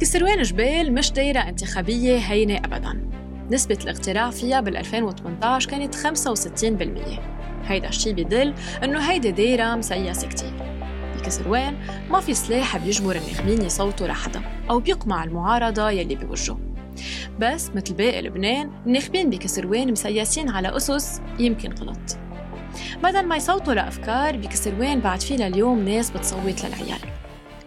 [0.00, 3.10] كسروان جبال مش دايرة انتخابية هينة أبداً.
[3.50, 7.20] نسبة الاغتراع فيها بال 2018 كانت 65%
[7.66, 8.54] هيدا الشي بيدل
[8.84, 10.52] إنه هيدي دايرة مسيسة كتير.
[11.18, 11.76] بكسروان
[12.10, 16.58] ما في سلاح بيجبر الناخبين يصوتوا لحدا أو بيقمع المعارضة يلي بوجهه
[17.38, 22.18] بس مثل باقي لبنان الناخبين بكسروان مسيسين على أسس يمكن غلط.
[23.02, 27.15] بدل ما يصوتوا لأفكار بكسروان بعد في لليوم ناس بتصوت للعيال.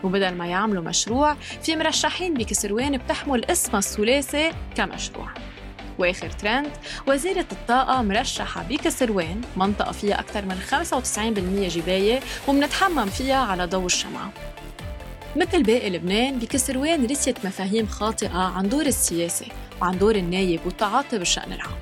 [0.04, 5.28] وبدل ما يعملوا مشروع في مرشحين بكسروان بتحمل اسمها الثلاثي كمشروع.
[6.00, 6.72] وآخر ترند
[7.08, 10.58] وزيرة الطاقة مرشحة بكسروان منطقة فيها أكثر من
[11.68, 14.32] 95% جباية ومنتحمم فيها على ضوء الشمعة
[15.36, 19.46] مثل باقي لبنان بكسروان رسيت مفاهيم خاطئة عن دور السياسة
[19.82, 21.78] وعن دور النايب والتعاطي بالشأن العام.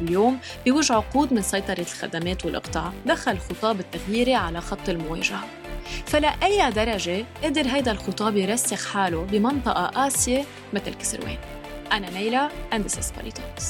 [0.00, 5.44] اليوم بوجه عقود من سيطرة الخدمات والإقطاع دخل خطاب التغييري على خط المواجهة.
[6.06, 11.38] فلأي درجة قدر هيدا الخطاب يرسخ حاله بمنطقة قاسية مثل كسروان
[11.92, 13.64] أنا نيلة and this is Polly Talks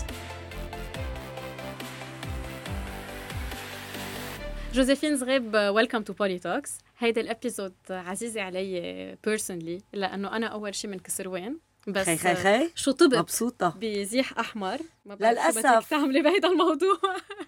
[4.74, 10.90] جوزيفين زغيب ويلكم تو بولي توكس هيدا الابيزود عزيزة علي بيرسونلي لأنه أنا أول شيء
[10.90, 11.58] من كسروان
[11.88, 12.70] بس خي خي خي.
[12.74, 13.74] شو طبت مبسوطة.
[13.80, 14.78] بزيح أحمر.
[15.04, 15.90] ما للأسف.
[15.90, 16.98] تعملي بهيدا الموضوع.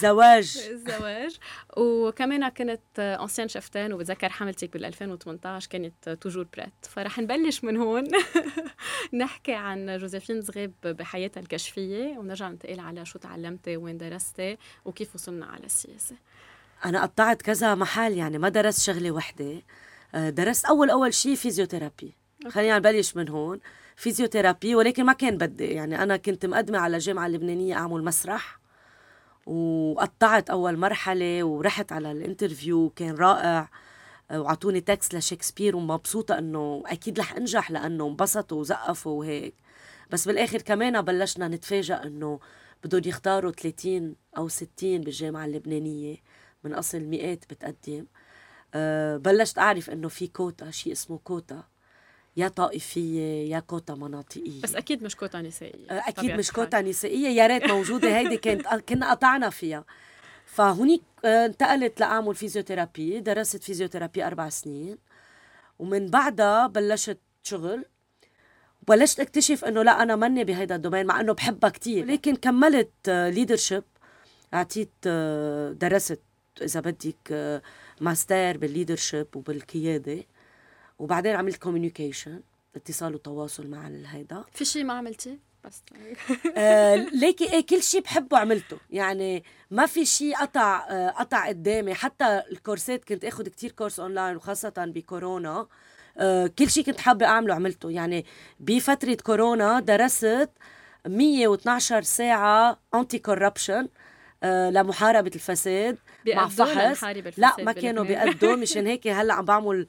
[0.00, 0.58] زواج.
[0.70, 1.38] الزواج
[1.76, 8.04] وكمان كنت انسيان شفتان وبتذكر حملتك بال 2018 كانت toujours prête فرح نبلش من هون.
[9.12, 15.46] نحكي عن جوزيفين زغيب بحياتها الكشفية ونرجع ننتقل على شو تعلمتي وين درستي وكيف وصلنا
[15.46, 16.16] على السياسة.
[16.84, 19.62] أنا قطعت كذا محل يعني ما درست شغلة وحدة.
[20.14, 22.14] آه، درست أول أول شيء physiotherapy.
[22.48, 23.60] خلينا نبلش من هون.
[23.96, 25.64] physiotherapy ولكن ما كان بدي.
[25.64, 28.58] يعني أنا كنت مقدمة على الجامعة اللبنانية أعمل مسرح.
[29.46, 33.70] وقطعت أول مرحلة ورحت على ال interview كان رائع.
[34.34, 39.54] وعطوني texte لشكسبير ومبسوطة إنه أكيد رح أنجح لأنه انبسطوا وزقفوا وهيك.
[40.10, 42.40] بس بالآخر كمان بلشنا نتفاجئ إنه
[42.84, 46.16] بدهم يختاروا 30 أو 60 بالجامعة اللبنانية.
[46.64, 48.06] من أصل مئات بتقدم.
[48.74, 51.64] أه بلشت أعرف إنه في كوتا شيء اسمه كوتا.
[52.36, 54.62] يا طائفية يا كوتا مناطقية.
[54.62, 57.28] بس أكيد مش كوتا نسائية آه، أكيد مش كوتا نسائية.
[57.28, 59.84] يا ريت موجودة هيدي كانت كنا قطعنا فيها.
[60.46, 64.98] فهونيك آه، انتقلت لأعمل physiotherapy درست physiotherapy أربع سنين.
[65.78, 67.84] ومن بعدها بلشت شغل.
[68.88, 72.06] بلشت أكتشف إنه لا أنا مني بهيدا ال domaine مع إنه بحبها كتير.
[72.06, 73.84] لكن كملت leadership
[74.54, 75.08] آه، أعطيت
[75.80, 76.20] درست
[76.62, 77.62] إذا بدك
[78.00, 80.24] ماستر بال leadership وبالقيادة.
[80.98, 82.40] وبعدين عملت communication
[82.76, 85.82] اتصال وتواصل مع هيدا في شيء ما عملتي؟ بس.
[86.56, 88.76] آه ليكي إيه كل شيء بحبه عملته.
[88.90, 91.94] يعني ما في شيء قطع آه قطع قدامي.
[91.94, 95.66] حتى الكورسات كنت اخذ كتير course online وخاصة بكورونا.
[96.18, 97.90] آه كل شيء كنت حابة أعمله عملته.
[97.90, 98.24] يعني
[98.60, 100.50] بفترة كورونا درست
[101.06, 103.88] 112 ساعة anti-corruption
[104.42, 105.98] آه لمحاربة الفساد.
[106.34, 107.04] مع فحص.
[107.36, 109.86] لا ما كانوا بيقدوا مشان هيك هلأ عم بعمل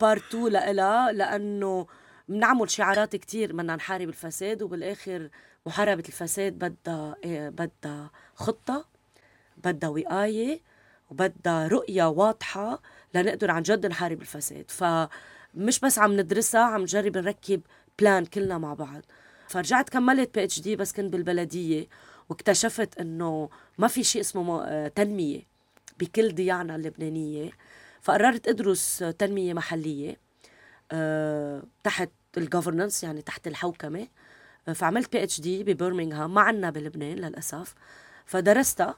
[0.00, 1.86] part 2 لإلها لأنه
[2.28, 5.28] بنعمل شعارات كتير بدنا نحارب الفساد وبالآخر
[5.66, 8.84] محاربة الفساد بدها إيه بدها خطة
[9.64, 10.60] بدها وقاية
[11.10, 12.82] وبدها رؤية واضحة
[13.14, 14.64] لنقدر عن جد نحارب الفساد.
[14.70, 17.60] فمش بس عم ندرسها عم نجرب نركب
[17.98, 19.02] plan كلنا مع بعض.
[19.48, 21.86] فرجعت كملت PhD بس كنت بالبلدية
[22.28, 23.48] واكتشفت إنه
[23.78, 25.42] ما في شيء اسمه آه، تنمية
[25.98, 27.50] بكل ضياعنا اللبنانية.
[28.06, 30.16] فقررت أدرس تنمية محلية
[30.92, 34.08] أه تحت ال governance يعني تحت الحوكمة.
[34.68, 37.74] آه، فعملت PhD ببرمنغهام ما عنا بلبنان للأسف.
[38.26, 38.94] فدرستها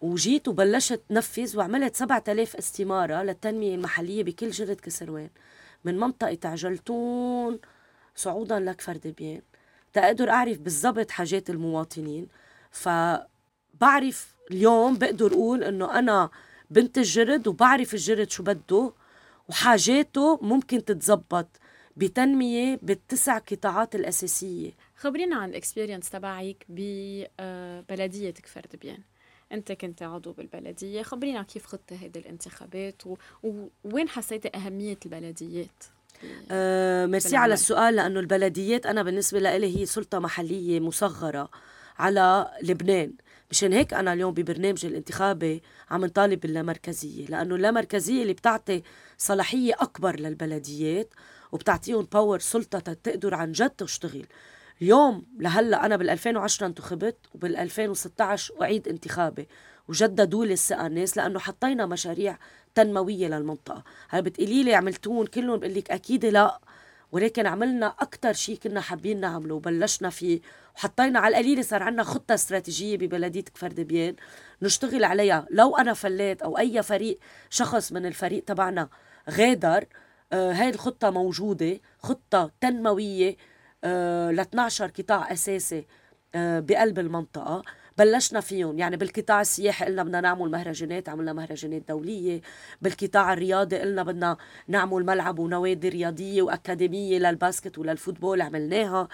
[0.00, 5.30] وجيت وبلشت نفذ وعملت 7000 استمارة للتنمية المحلية بكل جرد كسروان.
[5.84, 7.58] من منطقة عجلتون
[8.16, 9.42] صعودا لكفر دبيان
[9.92, 12.28] تقدر أعرف بالضبط حاجات المواطنين.
[12.70, 16.30] فبعرف اليوم بقدر أقول إنه أنا
[16.70, 18.92] بنت الجرد وبعرف الجرد شو بده
[19.48, 21.46] وحاجاته ممكن تتزبط
[21.96, 24.70] بتنمية بالتسع قطاعات الأساسية.
[24.96, 28.98] خبرينا عن ال experience تبعك ببلدية كفر دبيان
[29.52, 33.16] انت كنت عضو بالبلدية خبرينا كيف خضتي هيدي الانتخابات و...
[33.84, 35.84] ووين حسيتي أهمية البلديات؟
[36.50, 41.50] أه ميرسي على السؤال لأنه البلديات أنا بالنسبة لي هي سلطة محلية مصغرة
[41.98, 43.12] على لبنان.
[43.50, 48.82] مشان هيك أنا اليوم ببرنامجي الانتخابي عم نطالب باللامركزيه لأنه اللامركزية اللي بتعطي
[49.18, 51.14] صلاحية أكبر للبلديات
[51.52, 54.26] وبتعطيهم باور سلطة تقدر عن جد تشتغل.
[54.82, 59.48] اليوم لهلأ أنا بال 2010 انتخبت وبال 2016 أعيد انتخابي
[59.88, 62.38] وجددوا لي الثقة الناس لأنه حطينا مشاريع
[62.74, 63.84] تنموية للمنطقة.
[64.08, 66.60] هلا بتقولي لي عملتون كلهم بقول لك أكيد لا.
[67.12, 69.54] ولكن عملنا أكتر شيء كنا حابين نعمله.
[69.54, 70.40] وبلشنا فيه
[70.76, 74.16] وحطينا على القليلة صار عندنا خطة استراتيجية ببلدية كفر دبيان
[74.62, 75.46] نشتغل عليها.
[75.50, 77.18] لو أنا فليت أو أي فريق
[77.50, 78.88] شخص من الفريق تبعنا
[79.30, 79.84] غادر
[80.32, 81.80] آه الخطة موجودة.
[81.98, 83.36] خطة تنموية
[83.84, 85.86] آه ل 12 قطاع أساسي
[86.34, 87.62] آه بقلب المنطقة.
[88.00, 88.78] بلشنا فيهم.
[88.78, 92.40] يعني بالقطاع السياحي قلنا بدنا نعمل مهرجانات عملنا مهرجانات دولية.
[92.82, 94.36] بالقطاع الرياضي قلنا بدنا
[94.68, 99.08] نعمل ملعب ونوادي رياضية وأكاديمية للباسكت وللفوتبول عملناها.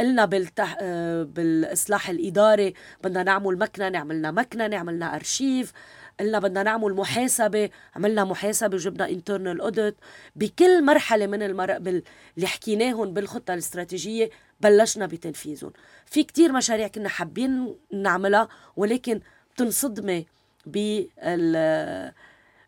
[0.00, 0.76] قلنا بالتح...
[0.80, 5.72] آه، بالإصلاح الإداري بدنا نعمل مكنة عملنا مكنة عملنا أرشيف.
[6.20, 9.94] قلنا بدنا نعمل محاسبة عملنا محاسبة وجبنا internal audit
[10.36, 11.78] بكل مرحلة من المر...
[11.78, 12.02] بال...
[12.36, 14.30] اللي حكيناهم بالخطة الاستراتيجية
[14.60, 15.72] بلشنا بتنفيذهم
[16.06, 19.20] في كتير مشاريع كنا حابين نعملها ولكن
[19.54, 20.26] بتنصدمي
[20.66, 22.12] بال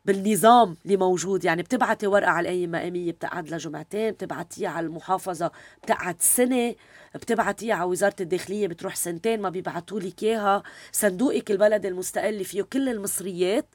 [0.04, 1.44] بالنظام اللي موجود.
[1.44, 5.50] يعني بتبعتي ورقة على القايمة مقامية بتقعد لجمعتين بتبعتيها على المحافظة
[5.82, 6.74] بتقعد سنة
[7.14, 10.62] بتبعتيها على وزارة الداخلية بتروح سنتين ما بيبعتوا لك إياها.
[10.92, 13.66] صندوقك البلد المستقل اللي فيه كل المصريات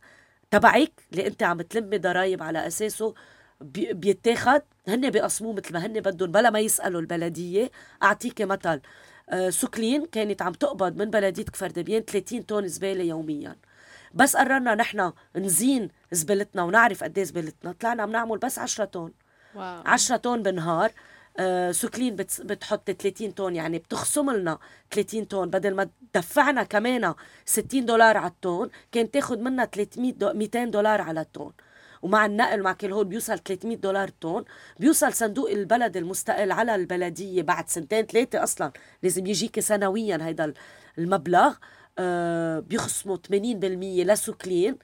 [0.52, 3.14] تبعك اللي أنت عم تلمي ضرائب على أساسه
[3.92, 4.62] بيتاخد.
[4.88, 7.72] هن بيقسموه مثل ما هن بدهم بلا ما يسألوا البلدية.
[8.04, 8.82] اعطيك مثل
[9.30, 13.56] آه، سكلين كانت عم تقبض من بلديه كفر دبيان 30 طن زبالة يوميا.
[14.16, 19.12] بس قررنا نحن نزين زبالتنا ونعرف قد إيه زبالتنا طلعنا بنعمل بس 10 طن.
[19.56, 19.82] wow.
[19.86, 20.92] 10 طن بالنهار
[21.38, 24.58] آه سكلين بتحط 30 طن يعني بتخصم لنا
[24.92, 25.50] 30 طن.
[25.50, 27.14] بدل ما تدفعنا كمان
[27.46, 31.52] 60 دولار على الطن كان تاخذ منا 300 دو 200 دولار على الطن.
[32.02, 34.44] ومع النقل مع كل هول بيوصل 300 دولار طن.
[34.80, 38.72] بيوصل صندوق البلد المستقل على البلدية بعد سنتين ثلاثة أصلا.
[39.04, 40.54] لازم يجيك سنويا هيدا
[40.98, 41.54] المبلغ.
[42.60, 43.32] بيخصموا 80%
[44.06, 44.78] لسكلين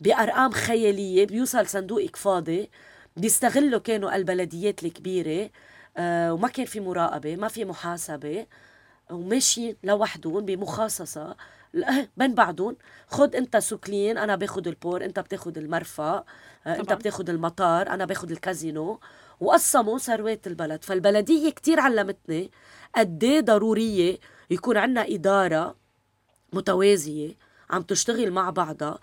[0.00, 2.70] بأرقام خيالية بيوصل صندوقك فاضي.
[3.16, 5.50] بيستغلوا كانوا البلديات الكبيرة
[5.96, 8.46] آه وما كان في مراقبة ما في محاسبة
[9.10, 11.36] وماشيين لوحدهم بمخصصة.
[12.16, 12.76] بين بعضهم
[13.06, 16.24] خد أنت سوكلين أنا باخذ البور أنت بتاخذ المرفأ
[16.64, 16.76] طبعا.
[16.76, 19.00] أنت بتاخذ المطار أنا باخذ الكازينو.
[19.40, 20.84] وقسموا ثروات البلد.
[20.84, 22.50] فالبلدية كتير علمتني
[22.96, 24.18] قد إيه ضرورية
[24.50, 25.76] يكون عندنا إدارة
[26.54, 27.34] متوازية
[27.70, 28.98] عم تشتغل مع بعضها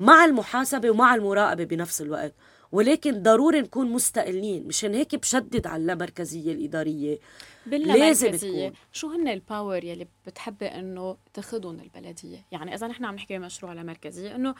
[0.00, 2.34] مع المحاسبة ومع المراقبة بنفس الوقت.
[2.72, 7.18] ولكن ضروري نكون مستقلين مشان هيك بشدد على اللامركزيه الإدارية.
[7.66, 8.72] لازم تكون.
[8.92, 14.34] شو هن الباور يلي بتحبي إنه تاخذهم البلدية؟ يعني إذا نحن عم نحكي بمشروع لمركزية
[14.34, 14.54] إنه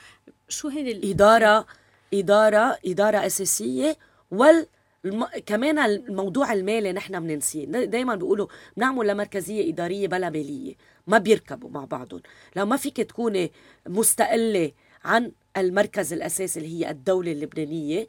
[0.49, 1.67] شو هيدي الاداره
[2.15, 3.97] إدارة إدارة أساسية
[4.31, 4.67] وال
[5.05, 5.25] الم...
[5.47, 7.65] كمان الموضوع المالي نحن بننسيه.
[7.65, 8.47] دائما بيقولوا
[8.77, 10.75] بنعمل لمركزيه إدارية بلا مالية.
[11.07, 12.21] ما بيركبوا مع بعضهم.
[12.57, 13.53] لو ما فيك تكوني
[13.89, 14.73] مستقلة
[15.05, 18.07] عن المركز الأساسي اللي هي الدولة اللبنانية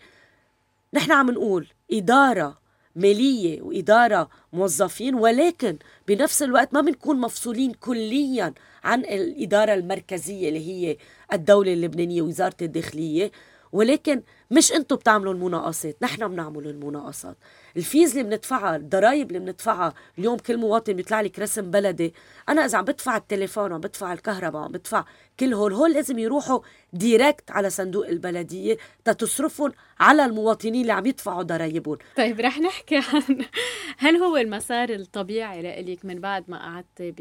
[0.93, 2.59] نحن عم نقول إدارة
[2.95, 5.77] مالية وإدارة موظفين ولكن
[6.07, 8.53] بنفس الوقت ما بنكون مفصولين كليا
[8.83, 10.97] عن الإدارة المركزية اللي هي
[11.33, 13.31] الدولة اللبنانية وزاره الداخلية.
[13.71, 14.21] ولكن
[14.51, 17.37] مش أنتم بتعملوا المناقصات نحن بنعمل المناقصات.
[17.77, 22.13] ال fees اللي بندفعها الضرائب اللي بندفعها اليوم كل مواطن بيطلع لك رسم بلدي.
[22.49, 25.05] أنا إذا عم بدفع التليفون وعم بدفع الكهرباء وعم بدفع
[25.39, 26.59] كل هول هول لازم يروحوا
[26.93, 33.45] direct على صندوق البلدية تتصرفهم على المواطنين اللي عم يدفعوا ضرائبهم طيب رح نحكي عن
[33.97, 37.15] هل هو المسار الطبيعي لإلك من بعد ما قعدت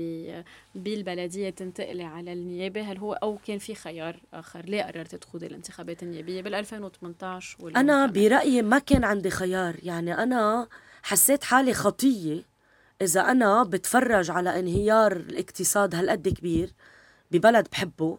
[0.75, 6.03] بالبلدية تنتقلي على النيابة؟ هل هو أو كان في خيار آخر؟ ليه قررت تخوضي الانتخابات
[6.03, 7.14] النيابية بال 2018
[7.77, 9.77] أنا برأيي ما كان عندي خيار.
[9.83, 10.69] يعني أنا
[11.03, 12.43] حسيت حالي خطية.
[13.03, 16.71] إذا أنا بتفرج على انهيار الاقتصاد هالقد كبير
[17.31, 18.19] ببلد بحبه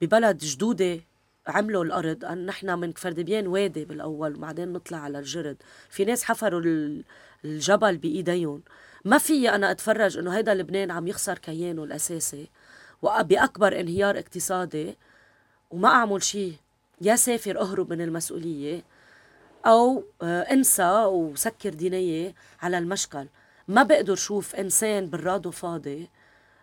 [0.00, 1.04] ببلد جدودي
[1.46, 2.24] عملوا الأرض.
[2.24, 5.56] نحن من كفردبيان وادي بالأول وبعدين نطلع على الجرد.
[5.90, 6.62] في ناس حفروا
[7.44, 8.62] الجبل بإيديهم.
[9.04, 12.48] ما في أنا أتفرج إنه هيدا لبنان عم يخسر كيانه الأساسي
[13.02, 14.96] وباكبر انهيار اقتصادي
[15.70, 16.54] وما أعمل شيء.
[17.00, 18.84] يا سافر أهرب من المسؤولية
[19.66, 23.26] أو آه، انسى وسكر دينية على المشكل
[23.68, 26.10] ما بقدر شوف إنسان براده فاضي.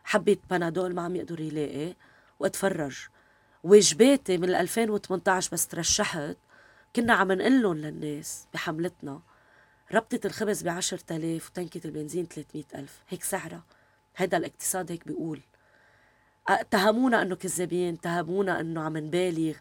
[0.04, 1.94] حبة بنادول ما عم يقدر يلاقي
[2.40, 2.98] واتفرج.
[3.64, 6.38] واجباتي من 2018 بس ترشحت.
[6.96, 9.22] كنا عم لهم للناس بحملتنا.
[9.94, 13.64] ربطة الخبز ب 10000 وتنكة البنزين 300000 هيك سعرها.
[14.18, 15.42] هيدا الاقتصاد هيك بيقول.
[16.48, 17.94] أتهمونا إنه كذابين.
[17.94, 19.56] اتهمونا إنه عم نبالغ.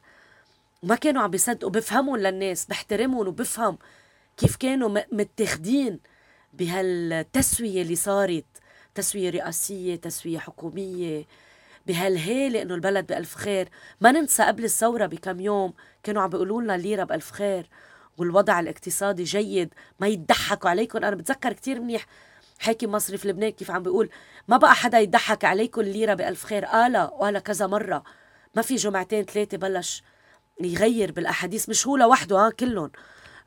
[0.86, 3.78] وما كانوا عم بيصدقوا بفهمهم للناس بحترمهم وبفهم
[4.36, 6.00] كيف كانوا متاخدين
[6.52, 8.44] بهالتسوية اللي صارت.
[8.94, 11.24] تسوية رئاسية تسوية حكومية.
[11.86, 13.68] بهالهالة إنه البلد بألف خير.
[14.00, 17.66] ما ننسى قبل الثورة بكم يوم كانوا عم بيقولوا لنا الليرة بألف خير
[18.18, 19.74] والوضع الاقتصادي جيد.
[20.00, 20.98] ما يضحكوا عليكم.
[20.98, 22.06] أنا بتذكر كتير منيح
[22.58, 24.10] حاكم مصرف لبنان كيف عم بيقول.
[24.48, 26.64] ما بقى حدا يضحك عليكم الليرة بألف خير.
[26.64, 28.04] قالها وقالها كذا مرة.
[28.54, 30.02] ما في جمعتين ثلاثة بلش
[30.60, 32.90] يغير بالأحاديث مش هو لوحده ها كلهم.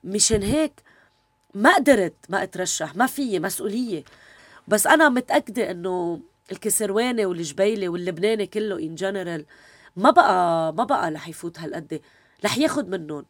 [0.03, 0.73] مشان هيك
[1.53, 4.03] ما قدرت ما أترشح ما في مسؤولية.
[4.67, 6.19] بس أنا متأكدة إنه
[6.51, 9.45] الكسرواني والجبيلي واللبناني كله ان جنرال
[9.95, 12.01] ما بقى ما بقى رح يفوت هالقد.
[12.45, 13.25] رح ياخد منهم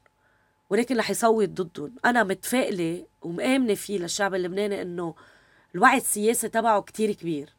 [0.70, 1.96] ولكن رح يصوت ضدهم.
[2.06, 5.16] أنا متفائلة ومآمنة فيه للشعب اللبناني إنه
[5.76, 7.54] الوعي السياسي تبعه كتير كبير.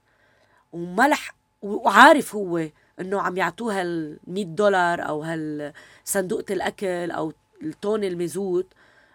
[0.73, 2.69] وما رح وعارف هو
[3.01, 5.73] إنه عم يعطوه هال 100 دولار أو هال
[6.05, 8.67] صندوقة الأكل أو التون المزود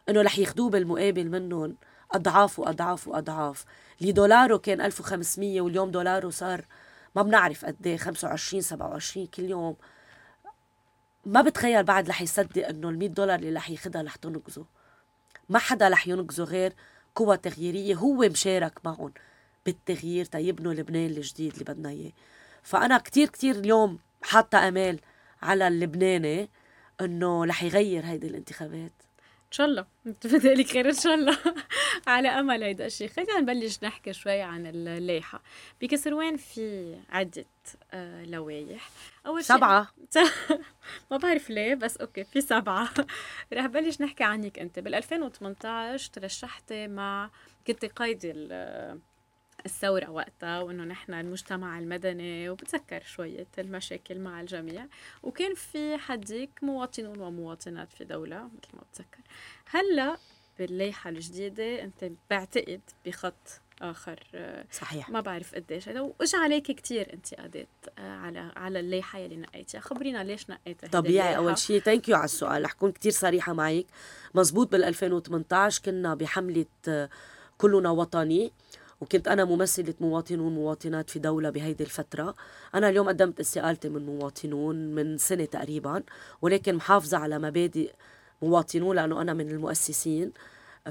[0.10, 1.76] إنه رح ياخذوه بالمقابل منهم.
[2.12, 3.66] أضعاف وأضعاف وأضعاف.
[4.02, 6.66] اللي دولاره كان 1500 واليوم دولاره صار
[7.16, 9.76] ما بنعرف قد إيه 25 27 كل يوم.
[11.26, 14.66] ما بتخيل بعد رح يصدق إنه ال 100 دولار اللي رح ياخذها رح تنقذه.
[15.50, 16.74] ما حدا رح ينقذه غير
[17.16, 19.14] قوى تغييرية هو مشارك معهم
[19.66, 22.12] بالتغيير تيبنوا لبنان الجديد اللي بدنا إياه.
[22.66, 25.00] فأنا كتير كتير اليوم حاطة آمال
[25.42, 26.50] على اللبناني
[27.02, 28.92] إنه رح يغير هيدي الانتخابات.
[29.20, 29.86] إن شاء الله.
[30.34, 31.38] لك خير إن شاء الله.
[32.08, 33.08] على أمل هيدا الشيء.
[33.08, 35.42] خلينا نبلش نحكي شوي عن اللائحة.
[35.82, 37.46] بكسروان في عدة
[37.94, 38.90] آه لوائح.
[39.26, 39.88] أول شيء سبعة.
[41.12, 42.90] ما بعرف ليه بس أوكي في سبعة.
[43.54, 44.80] رح بلش نحكي عنك أنت.
[44.80, 47.30] بال 2018 ترشحتي مع
[47.68, 48.34] كنت قايدة
[49.66, 54.86] الثورة وقتها وإنه نحن المجتمع المدني وبتذكر شوية المشاكل مع الجميع.
[55.24, 59.20] وكان في حديك مواطنون ومواطنات في دولة مثل ما بتذكر.
[59.66, 60.18] هلأ
[60.60, 64.20] بالليحة الجديدة أنت بعتقد بخط آخر
[64.72, 65.10] صحيح.
[65.10, 65.90] ما بعرف قديش.
[65.90, 67.68] هذا واجى عليك كثير انتقادات
[68.00, 69.82] آه، على على الليحه يلي نقيتيها.
[69.82, 72.64] خبرينا ليش نقيتها طبيعي أول شيء ثانك يو على السؤال.
[72.64, 73.86] رح كون كثير صريحة معك.
[74.36, 77.10] مزبوط بال 2018 كنا بحملة آه،
[77.58, 78.52] كلنا وطني.
[79.02, 82.36] وكنت أنا ممثلة مواطنون ومواطنات في دولة بهيدي الفترة.
[82.76, 86.04] أنا اليوم قدمت استقالتي من مواطنون من سنة تقريبا
[86.42, 87.92] ولكن محافظة على مبادئ
[88.42, 90.32] مواطنون لأنه أنا من المؤسسين.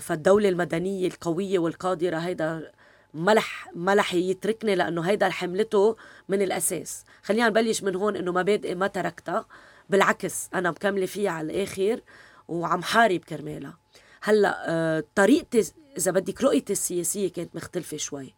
[0.00, 2.72] فالدولة المدنية القوية والقادرة هيدا
[3.14, 5.96] ملح ملح يتركني لأنه هيدا حملته
[6.28, 7.04] من الأساس.
[7.22, 9.46] خلينا نبلش من هون إنه مبادئ ما تركتها
[9.90, 12.00] بالعكس أنا مكملة فيها على الآخر
[12.48, 13.83] وعم حارب كرمالها.
[14.26, 18.34] هلا آه، طريقتي إذا بدك رؤيتي السياسية كانت مختلفة شوي.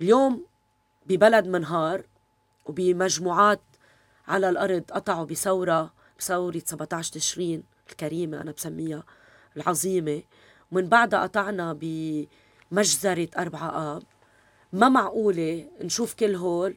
[0.00, 0.44] اليوم
[1.06, 2.02] ببلد منهار
[2.66, 3.60] وبمجموعات
[4.28, 9.02] على الأرض قطعوا بثورة بثورة 17 تشرين الكريمة أنا بسميها
[9.56, 10.22] العظيمة.
[10.72, 14.02] ومن بعدها قطعنا بمجزرة أربعة آب.
[14.72, 16.76] ما معقولة نشوف كل هول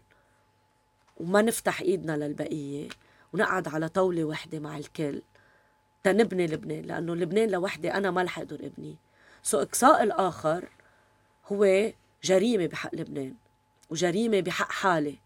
[1.18, 2.90] وما نفتح إيدنا للبقية
[3.34, 5.22] ونقعد على طاولة وحدة مع الكل.
[6.04, 8.96] تنبني لبنان لأنه لبنان لوحدي أنا ما رح أقدر أبنيه
[9.44, 10.70] so إقصاء الآخر
[11.52, 11.92] هو
[12.24, 13.34] جريمة بحق لبنان
[13.90, 15.18] وجريمة بحق حالي.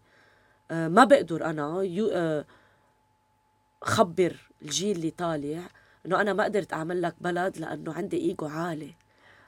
[0.70, 2.44] أه ما بقدر أنا يو أه
[3.82, 5.62] خبر الجيل اللي طالع
[6.06, 8.94] إنه أنا ما قدرت أعمل لك بلد لأنه عندي إيجو عالي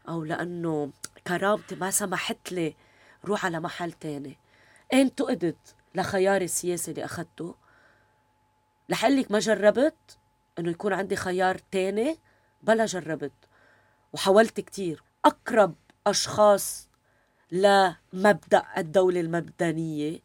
[0.09, 0.91] أو لأنه
[1.27, 2.75] كرامتي ما سمحت لي
[3.25, 4.37] روح على محل تاني.
[4.93, 7.55] انت قدت لخياري السياسي اللي اخذته
[8.91, 10.19] رح لك ما جربت؟
[10.59, 12.19] إنه يكون عندي خيار تاني
[12.63, 13.33] بلا جربت
[14.13, 15.03] وحاولت كتير.
[15.25, 15.75] أقرب
[16.07, 16.89] أشخاص
[17.53, 20.21] لمبدأ الدولة المدنيه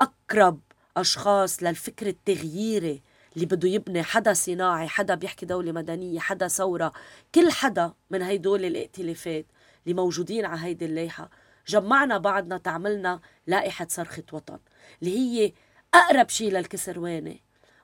[0.00, 0.60] أقرب
[0.96, 3.02] أشخاص للفكر التغييري
[3.34, 6.92] اللي بده يبني حدا صناعي حدا بيحكي دولة مدنية حدا ثورة.
[7.34, 9.46] كل حدا من هيدول الائتلافات
[9.84, 11.30] اللي موجودين على هيدي اللائحة
[11.66, 14.58] جمعنا بعضنا تعملنا لائحة صرخة وطن
[15.02, 15.52] اللي هي
[15.94, 17.42] أقرب شيء للكسرواني.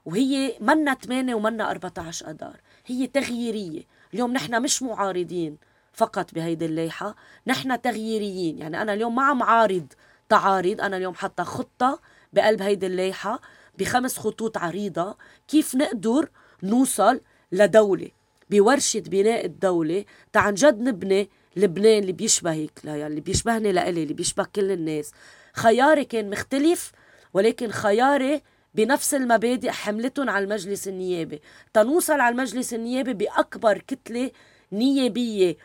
[0.09, 2.57] وهي منا 8 ومنا 14 أدار.
[2.87, 3.83] هي تغييرية.
[4.15, 5.57] اليوم نحن مش معارضين
[5.93, 8.59] فقط بهيدي الليحة نحن تغييريين.
[8.59, 9.87] يعني أنا اليوم ما عم عارض
[10.29, 12.00] تعارض أنا اليوم حتى خطة
[12.33, 13.41] بقلب هيدي الليحة
[13.79, 15.17] بخمس خطوط عريضة
[15.49, 16.31] كيف نقدر
[16.62, 17.21] نوصل
[17.53, 18.11] لدولة.
[18.50, 24.45] بورشة بناء الدولة تعن جد نبني لبنان اللي بيشبهك يعني اللي بيشبهني لإلي اللي بيشبه
[24.45, 25.12] كل الناس.
[25.53, 26.93] خياري كان مختلف
[27.35, 28.43] ولكن خياري
[28.78, 31.42] بنفس المبادئ حملتهم على المجلس النيابي.
[31.75, 34.30] تنوصل على المجلس النيابي بأكبر كتلة
[34.73, 35.56] نيابية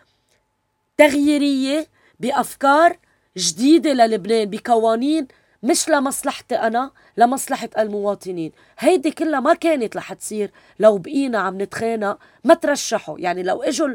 [0.97, 1.87] تغييرية
[2.19, 2.97] بأفكار
[3.37, 5.27] جديدة للبنان بقوانين
[5.63, 8.51] مش لمصلحتي أنا لمصلحة المواطنين.
[8.79, 13.19] هيدي كلها ما كانت رح تصير لو بقينا عم نتخانق ما ترشحوا.
[13.19, 13.89] يعني لو إجوا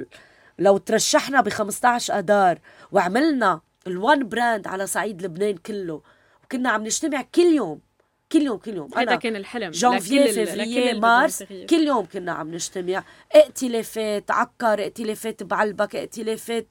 [0.58, 2.58] لو ترشحنا ب 15 أدار
[2.92, 6.02] وعملنا ال one brand على صعيد لبنان كله
[6.44, 7.87] وكنا عم نجتمع كل يوم
[8.32, 8.90] كل يوم كل يوم.
[8.96, 13.04] هذا كان الحلم janvier février mars كل يوم كنا عم نجتمع.
[13.34, 16.66] ائتلافات عكار ائتلافات بعلبك ائتلافات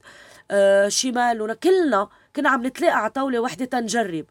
[0.50, 4.26] آه شمال كلنا كنا عم نتلاقى على طاولة وحدة تنجرب.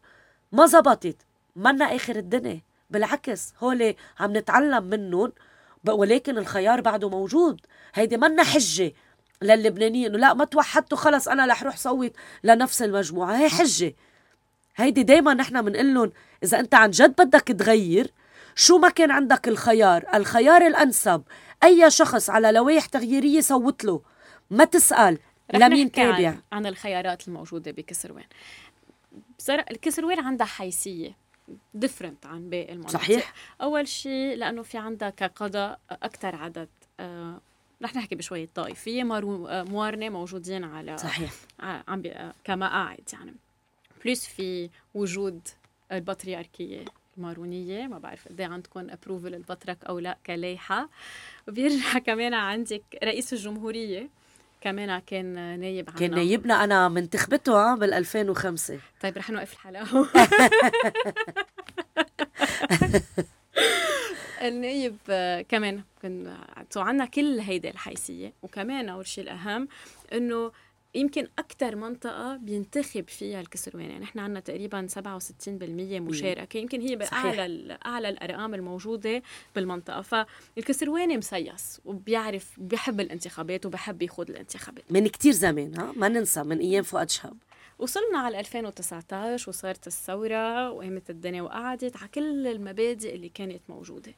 [0.52, 1.16] ما زبطت
[1.56, 2.60] منا آخر الدنيا.
[2.90, 5.32] بالعكس هول عم نتعلم منهم
[5.88, 7.60] ولكن الخيار بعده موجود.
[7.94, 8.92] هيدي منا حجة
[9.42, 12.12] للبنانيين إنه لا ما توحدتوا خلص أنا رح روح صوت
[12.44, 13.36] لنفس المجموعة.
[13.36, 13.94] هي حجة.
[14.78, 18.10] هيدي دايما نحن بنقول لهم إذا أنت عن جد بدك تغير
[18.54, 21.22] شو ما كان عندك الخيار؟ الخيار الأنسب
[21.64, 24.00] أي شخص على لوائح تغييرية صوت له
[24.50, 25.18] ما تسأل
[25.54, 28.24] لمين تابع عن, عن الخيارات الموجودة بكسروان.
[29.70, 31.16] الكسروان عندها حيثيه
[31.74, 32.92] ديفرنت عن باقي المناطق.
[32.92, 33.32] صحيح.
[33.62, 36.68] أول شيء لأنه في عندها كقضاء أكثر عدد.
[37.00, 37.40] آه
[37.82, 41.32] رح نحكي بشوية طائفية آه، موارنة موجودين على صحيح.
[41.60, 42.02] عم
[42.44, 43.34] كمقاعد يعني.
[44.04, 45.40] plus في وجود
[45.92, 46.84] البطريركية
[47.18, 47.86] المارونية.
[47.86, 50.88] ما بعرف قد عندكم approval البطرك أو لا كلائحة
[51.48, 54.08] وبيرجع كمان عندك رئيس الجمهورية
[54.60, 55.98] كمان كان نايب عنا.
[55.98, 56.64] كان نايبنا.
[56.64, 60.08] أنا منتخبته بال 2005 طيب رح نوقف الحلقة.
[64.42, 64.96] النايب
[65.48, 66.36] كمان كان
[66.76, 68.32] عندنا كل هيدي الحيثية.
[68.42, 69.68] وكمان أول شيء الأهم
[70.12, 70.52] إنه
[70.98, 73.90] يمكن أكثر منطقة بينتخب فيها الكسروان.
[73.90, 76.58] يعني نحن عندنا تقريبا 67% مشاركة.
[76.58, 79.22] يمكن هي بأعلى أعلى الأرقام الموجودة
[79.54, 80.02] بالمنطقة.
[80.02, 84.92] فالكسرواني مسيس وبيعرف بيحب الانتخابات وبحب يخوض الانتخابات.
[84.92, 87.36] من كتير زمان ها؟ ما ننسى من أيام فؤاد شهاب.
[87.78, 94.14] وصلنا على 2019 وصارت الثورة وقامت الدنيا وقعدت على كل المبادئ اللي كانت موجودة.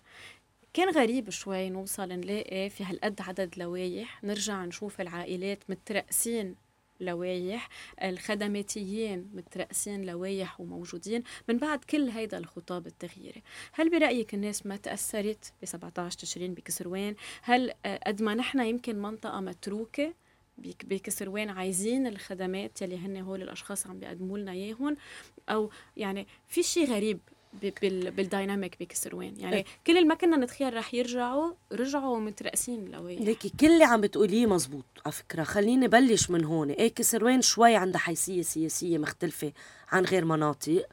[0.72, 6.54] كان غريب شوي نوصل نلاقي في هالقد عدد لوايح نرجع نشوف العائلات مترأسين
[7.00, 7.68] لوايح
[8.02, 13.42] الخدماتيين مترأسين لوايح وموجودين من بعد كل هيدا الخطاب التغييري.
[13.72, 17.72] هل برأيك الناس ما تأثرت ب 17 تشرين بكسروان؟ هل
[18.06, 20.14] قد ما نحن يمكن منطقة متروكة
[20.58, 24.96] بكسروان عايزين الخدمات يلي هن هول الأشخاص عم بيقدموا لنا إياهم؟
[25.48, 27.20] أو يعني في شيء غريب
[27.52, 29.64] بال dynamic بكسروان يعني إيه.
[29.86, 33.18] كل ما كنا نتخيل رح يرجعوا رجعوا مترأسين لوين.
[33.18, 35.42] ليكي كل اللي عم بتقوليه مزبوط على فكرة.
[35.42, 36.70] خليني بلش من هون.
[36.70, 39.52] إيه كسروان شوي عندها حيثيه سياسية مختلفة
[39.88, 40.86] عن غير مناطق.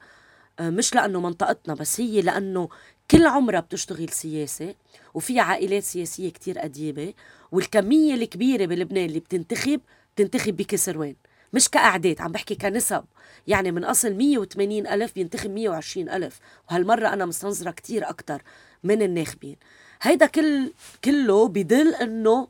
[0.59, 2.69] آه، مش لأنه منطقتنا بس هي لأنه
[3.11, 4.75] كل عمرها بتشتغل سياسة
[5.13, 7.13] وفي عائلات سياسية كتير قديمة
[7.51, 9.81] والكمية الكبيرة بلبنان اللي بتنتخب
[10.15, 11.15] بتنتخب بكسروان
[11.53, 13.03] مش كأعداد عم بحكي كنسب.
[13.47, 16.39] يعني من أصل 180 ألف بينتخب 120 ألف.
[16.69, 18.41] وهالمرة أنا مستنظرة كتير أكتر
[18.83, 19.55] من الناخبين.
[20.01, 22.47] هيدا كل كله بدل أنه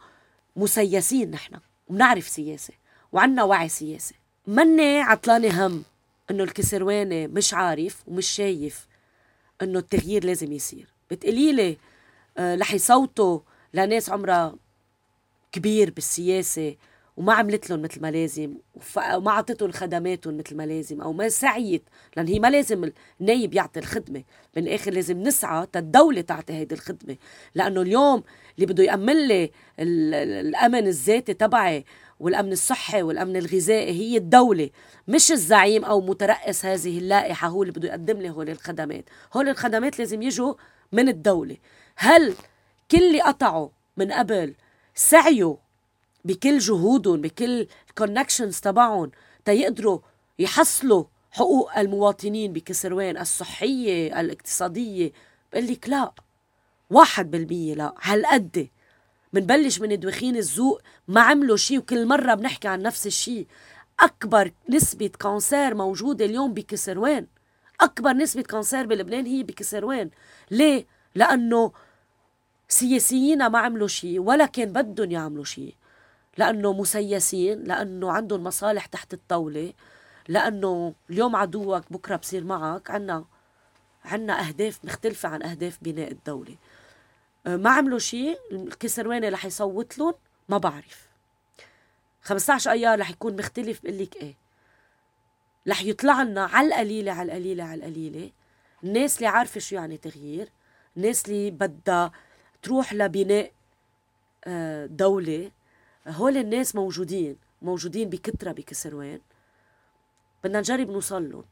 [0.56, 1.56] مسيسين نحن
[1.88, 2.74] وبنعرف سياسة
[3.12, 4.16] وعنا وعي سياسي.
[4.48, 5.84] مني عطلانة هم
[6.32, 8.88] إنه الكسرواني مش عارف ومش شايف
[9.62, 10.88] إنه التغيير لازم يصير.
[11.12, 11.78] بتقولي لي
[12.38, 13.40] آه رح يصوتوا
[13.74, 14.56] لناس عمرها
[15.52, 16.76] كبير بالسياسة
[17.18, 18.54] وما عملت لهم مثل ما لازم
[18.98, 21.84] وما اعطتهم خدماتهم مثل ما لازم أو ما سعيت
[22.18, 24.24] لأن هي ما لازم النايب يعطي الخدمة.
[24.56, 27.18] بالاخر لازم نسعى الدولة تعطي هيدي الخدمة.
[27.56, 28.24] لأنه اليوم
[28.56, 31.86] اللي بده يأمن لي الأمن الذاتي تبعي
[32.20, 34.70] والأمن الصحي والأمن الغذائي هي الدولة
[35.08, 39.10] مش الزعيم أو مترأس هذه اللائحة هو اللي بده يقدم لي هول الخدمات.
[39.34, 40.54] هول الخدمات لازم يجوا
[40.92, 41.58] من الدولة.
[41.96, 42.34] هل
[42.92, 44.56] كل اللي قطعوا من قبل
[44.96, 45.56] سعيوا
[46.28, 49.12] بكل جهودهم بكل الكونكشنز تبعهم
[49.46, 50.00] تيقدروا
[50.40, 55.12] يحصلوا حقوق المواطنين بكسروان الصحية الاقتصادية.
[55.54, 56.12] بقول لك لا
[56.90, 57.94] واحد بالمية لا.
[58.02, 58.68] هالقد
[59.34, 63.48] منبلش من دوخين الذوق ما عملوا شيء وكل مرة بنحكي عن نفس الشيء
[64.00, 67.28] أكبر نسبة كانسير موجودة اليوم بكسروان.
[67.82, 70.10] أكبر نسبة كانسير بلبنان هي بكسروان.
[70.52, 70.86] ليه؟
[71.16, 71.72] لأنه
[72.70, 75.76] سياسيين ما عملوا شيء ولا كان بدهم يعملوا شيء
[76.38, 79.74] لأنه مسيسين لأنه عندهم مصالح تحت الطاولة
[80.28, 82.92] لأنه اليوم عدوك بكرة بصير معك.
[82.92, 83.26] عنا
[84.06, 86.56] عنا أهداف مختلفة عن أهداف بناء الدولة.
[87.48, 90.14] أه، ما عملوا شيء الكسرواني رح يصوت لهم؟
[90.50, 91.08] ما بعرف.
[92.22, 94.36] 15 أيار رح يكون مختلف بقول لك إيه.
[95.68, 98.32] رح يطلع لنا على القليلة على القليلة على القليلة.
[98.84, 100.50] الناس اللي عارفة شو يعني تغيير
[100.98, 102.12] الناس اللي بدها
[102.62, 103.52] تروح لبناء
[104.46, 105.52] أه، دولة.
[106.08, 109.20] هول الناس موجودين موجودين بكترة بكسروان.
[110.44, 111.44] بدنا نجرب نوصل لهم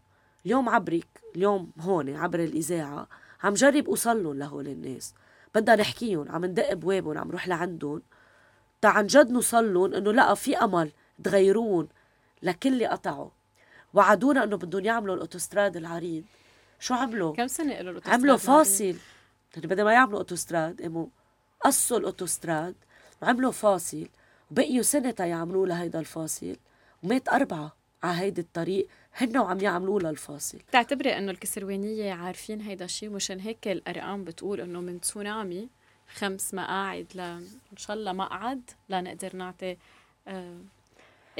[0.45, 3.07] اليوم عبرك اليوم هون عبر الإذاعة
[3.43, 5.13] عم جرب أوصل لهم لهول الناس.
[5.55, 8.01] بدنا نحكيهم عم ندق بوابهم عم نروح لعندهم.
[8.81, 10.91] تا عن جد نوصل لهم إنه لأ في أمل
[11.23, 11.87] تغيرون
[12.43, 13.29] لكل اللي قطعوا.
[13.93, 16.23] وعدونا إنه بدهم يعملوا الأوتوستراد العريض.
[16.79, 18.95] شو عملوا؟ كم سنة له عملوا فاصل.
[19.55, 21.07] يعني بدل ما يعملوا أوتوستراد قاموا
[21.61, 22.75] قصوا الأوتوستراد
[23.21, 24.07] وعملوا فاصل.
[24.51, 26.55] وبقيوا سنة يعملوا لها هيدا الفاصل.
[27.03, 30.57] ومات أربعة على هيدي الطريق هن وعم يعملوا لها الفاصل.
[30.57, 35.69] بتعتبري إنه الكسروانية عارفين هيدا الشيء مشان هيك الأرقام بتقول إنه من تسونامي
[36.15, 39.77] خمس مقاعد ل إن شاء الله مقعد لنقدر نعطي
[40.27, 40.57] آه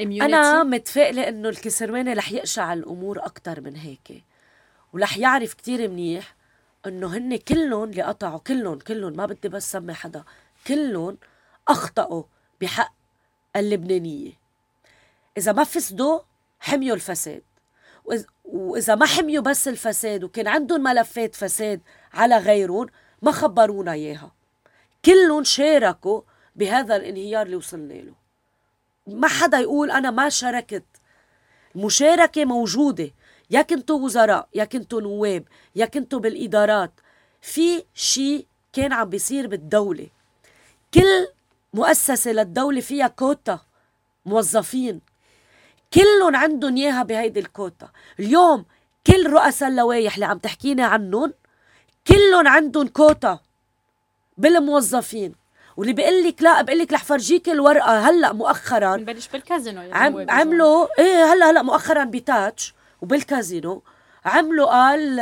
[0.00, 4.24] أنا متفائلة إنه الكسرواني رح يقشع الأمور أكثر من هيك.
[4.92, 6.34] ورح يعرف كتير منيح
[6.86, 10.24] إنه هن كلهم اللي قطعوا كلهم كلهم ما بدي بس سمي حدا
[10.66, 11.18] كلهم
[11.68, 12.22] أخطأوا
[12.60, 12.95] بحق
[13.56, 14.32] اللبنانية.
[15.38, 16.20] إذا ما فسدوا
[16.60, 17.42] حميوا الفساد.
[18.44, 21.80] وإذا ما حميوا بس الفساد وكان عندهم ملفات فساد
[22.12, 22.86] على غيرهم
[23.22, 24.32] ما خبرونا إياها.
[25.04, 26.20] كلهم شاركوا
[26.56, 28.12] بهذا الانهيار اللي وصلنا له.
[29.06, 30.84] ما حدا يقول أنا ما شاركت.
[31.76, 33.10] المشاركه موجودة.
[33.50, 35.44] يا كنتوا وزراء يا كنتوا نواب
[35.76, 36.92] يا كنتوا بالإدارات.
[37.40, 40.06] في شيء كان عم بيصير بالدولة.
[40.94, 41.26] كل
[41.76, 43.58] مؤسسة للدولة فيها كوتا
[44.26, 45.00] موظفين.
[45.94, 47.88] كلهم عندهم إياها بهيدي الكوتا.
[48.20, 48.64] اليوم
[49.06, 51.32] كل رؤساء اللوائح اللي عم تحكينا عنهم
[52.06, 53.38] كلهم عندهم كوتا
[54.38, 55.34] بالموظفين.
[55.76, 58.96] واللي بيقول لك لا بقول لك رح فرجيك الورقة هلأ مؤخرا.
[58.96, 63.82] نبلش بالكازينو يعني عم عملوا إيه هلا هلأ مؤخرا بتاتش وبالكازينو.
[64.24, 65.20] عملوا قال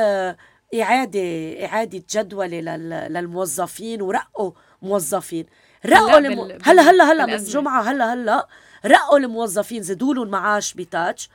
[0.75, 1.21] إعادة
[1.65, 2.61] إعادة جدولة
[3.09, 5.47] للموظفين ورقوا موظفين.
[5.87, 6.59] رقوا الم...
[6.63, 8.49] هلا هلا هلا من الجمعة هلا هلا.
[8.87, 11.29] رقوا الموظفين زدوا لهم معاش بتاتش.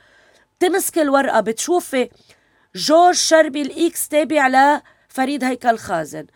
[0.58, 2.10] بتمسك الورقة بتشوفي
[2.74, 6.26] جورج شربي الإكس تابع لفريد هيكل خازن.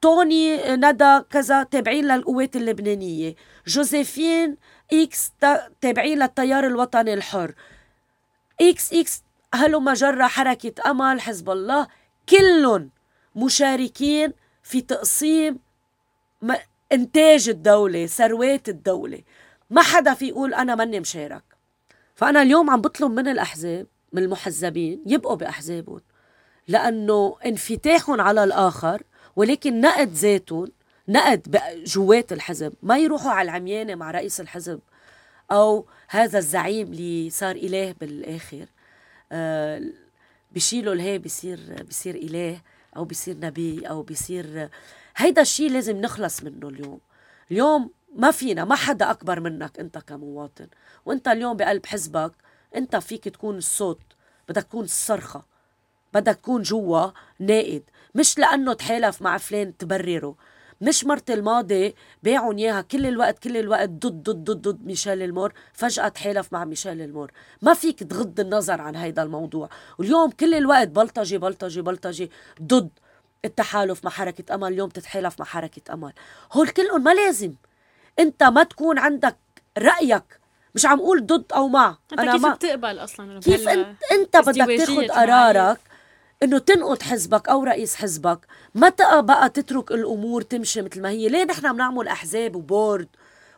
[0.00, 3.34] توني ندى كذا تابعين للقوات اللبنانية.
[3.66, 4.56] جوزيفين
[4.92, 5.30] X
[5.80, 7.54] تابعين للتيار الوطني الحر.
[8.60, 9.22] X X
[9.54, 11.86] هلم جرا حركة أمل حزب الله.
[12.28, 12.90] كلهم
[13.36, 15.58] مشاركين في تقسيم
[16.92, 19.22] إنتاج الدولة ثروات الدولة.
[19.70, 21.42] ما حدا في يقول أنا ماني مشارك.
[22.14, 26.00] فأنا اليوم عم بطلب من الأحزاب من المحزبين يبقوا بأحزابهم
[26.68, 29.02] لأنه انفتاحهم على الآخر
[29.36, 30.68] ولكن نقد ذاتهم
[31.08, 32.72] نقد جوات الحزب.
[32.82, 34.80] ما يروحوا على العميانة مع رئيس الحزب
[35.52, 38.66] أو هذا الزعيم اللي صار إله بالآخر.
[39.32, 39.82] آه
[40.52, 42.60] بشيلوا الهي بصير بصير إله
[42.96, 44.68] أو بصير نبي أو بصير
[45.16, 47.00] هيدا الشيء لازم نخلص منه اليوم.
[47.50, 50.66] اليوم ما فينا ما حدا أكبر منك أنت كمواطن.
[51.04, 52.32] وأنت اليوم بقلب حزبك
[52.76, 54.00] أنت فيك تكون الصوت
[54.48, 55.44] بدك تكون الصرخة
[56.14, 57.82] بدك تكون جوا نائد.
[58.14, 60.34] مش لأنه تحالف مع فلان تبرره.
[60.80, 65.52] مش مرت الماضي باعوا إياها كل الوقت كل الوقت ضد ضد ضد ضد ميشيل المور.
[65.72, 67.32] فجأة تحالف مع ميشيل المور.
[67.62, 69.68] ما فيك تغض النظر عن هيدا الموضوع.
[69.98, 72.30] واليوم كل الوقت بلطجي بلطجي بلطجي
[72.62, 72.90] ضد.
[73.44, 76.12] التحالف مع حركة أمل اليوم تتحالف مع حركة أمل.
[76.52, 77.54] هول كلهم ما لازم.
[78.18, 79.36] أنت ما تكون عندك
[79.78, 80.40] رأيك.
[80.74, 81.96] مش عم أقول ضد أو مع.
[82.12, 85.80] أنت أنا كيف ما بتقبل أصلا كيف انت, أنت بدك تاخذ قرارك
[86.42, 88.38] إنه تنقض حزبك أو رئيس حزبك.
[88.74, 93.08] متى بقى تترك الأمور تمشي مثل ما هي؟ ليه نحن بنعمل أحزاب وبورد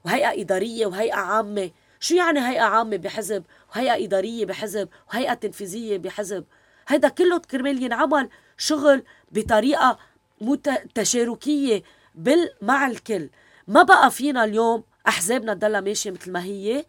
[0.04, 6.44] وهيئة إدارية وهيئة عامة؟ شو يعني هيئة عامة بحزب؟ وهيئه إدارية بحزب؟ وهيئه تنفيذية بحزب؟
[6.88, 8.28] هيدا كله كرمال ينعمل.
[8.58, 9.98] شغل بطريقة
[10.94, 11.82] تشاركيه
[12.14, 13.30] بال مع الكل.
[13.68, 16.84] ما بقى فينا اليوم أحزابنا تضلها ماشية مثل ما هي.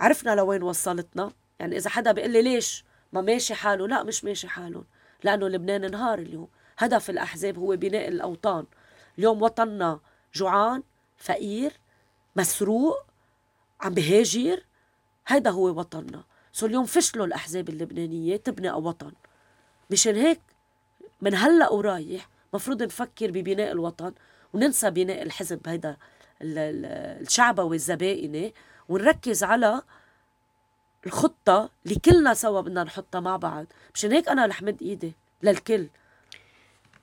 [0.00, 1.32] عرفنا لوين وصلتنا.
[1.58, 4.84] يعني إذا حدا بيقول لي ليش ما ماشي حاله؟ لا مش ماشي حالهم
[5.24, 6.48] لأنه لبنان انهار اليوم.
[6.78, 8.64] هدف الأحزاب هو بناء الأوطان.
[9.18, 10.00] اليوم وطننا
[10.34, 10.82] جوعان
[11.18, 11.72] فقير
[12.36, 12.96] مسروق
[13.80, 14.64] عم بهاجر.
[15.26, 16.24] هيدا هو وطننا.
[16.52, 19.12] سو اليوم فشلوا الأحزاب اللبنانية تبني وطن
[19.90, 20.40] مشان هيك
[21.24, 24.12] من هلأ ورايح مفروض نفكر ببناء الوطن
[24.52, 25.96] وننسى بناء الحزب هيدا
[26.42, 28.54] الشعبوي الزبائني
[28.88, 29.82] ونركز على
[31.06, 33.66] الخطة اللي كلنا سوا بدنا نحطها مع بعض.
[33.94, 35.88] مشان هيك أنا رح مد إيدي للكل.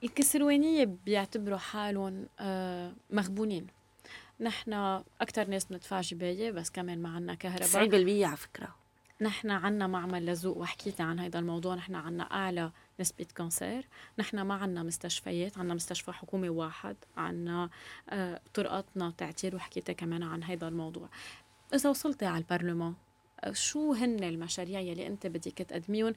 [0.04, 3.68] الكسروانية بيعتبروا حالهم آه، مغبونين.
[4.40, 4.74] نحن
[5.22, 7.68] أكثر ناس بندفع جباية بس كمان ما عنا كهرباء.
[7.68, 8.76] 90% على فكرة.
[9.22, 13.88] نحن عنا معمل لزوق وحكيت عن هذا الموضوع نحن عنا أعلى نسبة كانسير.
[14.20, 17.70] نحن ما عنا مستشفيات عنا مستشفى حكومي واحد عنا
[18.10, 21.10] آه، طرقاتنا تعتير وحكيت كمان عن هذا الموضوع.
[21.74, 22.94] إذا وصلتي على البرلمان
[23.52, 26.14] شو هن المشاريع يلي أنت بدك تقدميهم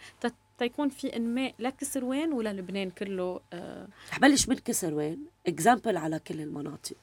[0.59, 6.41] تيكون في إنماء لكسروان ولا لبنان كله آه؟ رح بلش من كسروان اكزامبل على كل
[6.41, 6.97] المناطق.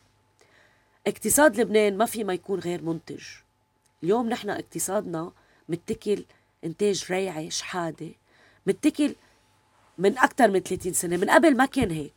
[1.07, 3.23] اقتصاد لبنان ما في ما يكون غير منتج.
[4.03, 5.31] اليوم نحن اقتصادنا
[5.69, 6.25] متكل
[6.63, 8.09] إنتاج ريعي شحادة.
[8.67, 9.15] متكل
[10.01, 12.13] من أكثر من 30 سنة من قبل ما كان هيك.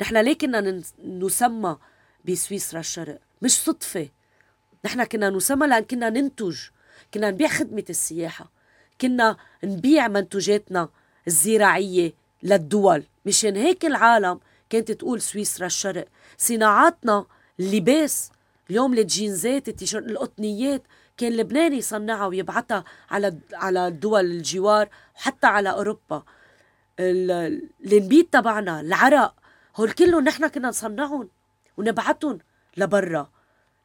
[0.00, 1.76] نحن ليه كنا نسمى
[2.24, 4.08] بسويسرا الشرق مش صدفة.
[4.84, 6.58] نحن كنا نسمى لأن كنا ننتج
[7.14, 8.50] كنا نبيع خدمة السياحة.
[9.00, 10.88] كنا نبيع منتوجاتنا
[11.26, 13.02] الزراعية للدول.
[13.26, 17.26] مشان هيك العالم كانت تقول سويسرا الشرق صناعاتنا
[17.60, 18.30] اللباس
[18.70, 20.82] اليوم الجينزات التيشيرت القطنيات
[21.16, 26.22] كان لبناني يصنعها ويبعتها على على الدول الجوار وحتى على أوروبا.
[27.00, 29.34] النبيت تبعنا العرق
[29.76, 31.28] هول كلهم نحن كنا نصنعهم
[31.76, 32.38] ونبعتهم
[32.76, 33.30] لبرا.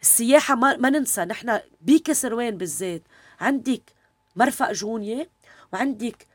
[0.02, 3.02] السياحة ما, ما ننسى نحن بكسروان بالذات
[3.40, 3.82] عندك
[4.36, 5.30] مرفق جونية
[5.74, 6.28] وعندك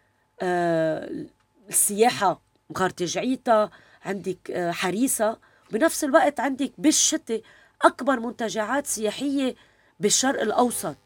[0.42, 1.26] آه
[1.68, 2.40] السياحة
[2.70, 3.70] مغارة جعيتا
[4.04, 5.36] عندك آه حريسة.
[5.70, 7.42] بنفس الوقت عندك بالشتاء
[7.82, 9.54] أكبر منتجعات سياحية
[10.00, 10.96] بالشرق الأوسط.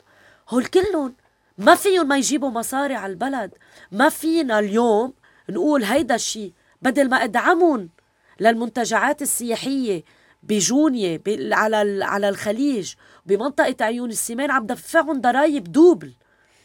[0.48, 1.14] هول كلهم
[1.58, 3.54] ما فيهم ما يجيبوا مصاري على البلد.
[3.92, 5.12] ما فينا اليوم
[5.48, 6.52] نقول هيدا الشيء
[6.82, 7.88] بدل ما أدعمهم
[8.40, 10.04] للمنتجعات السياحية
[10.42, 11.20] بجونية
[11.52, 12.94] على على الخليج
[13.26, 16.12] بمنطقة عيون السمان عم دفعهم ضرائب دوبل.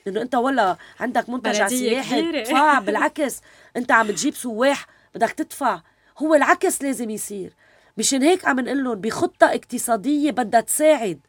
[0.08, 3.42] إنه أنت ولا عندك منتجع سياحي تدفع بالعكس.
[3.78, 5.82] أنت عم تجيب سواح بدك تدفع.
[6.18, 7.54] هو العكس لازم يصير.
[7.98, 11.20] مشان هيك عم نقول لهم بخطة اقتصادية بدها تساعد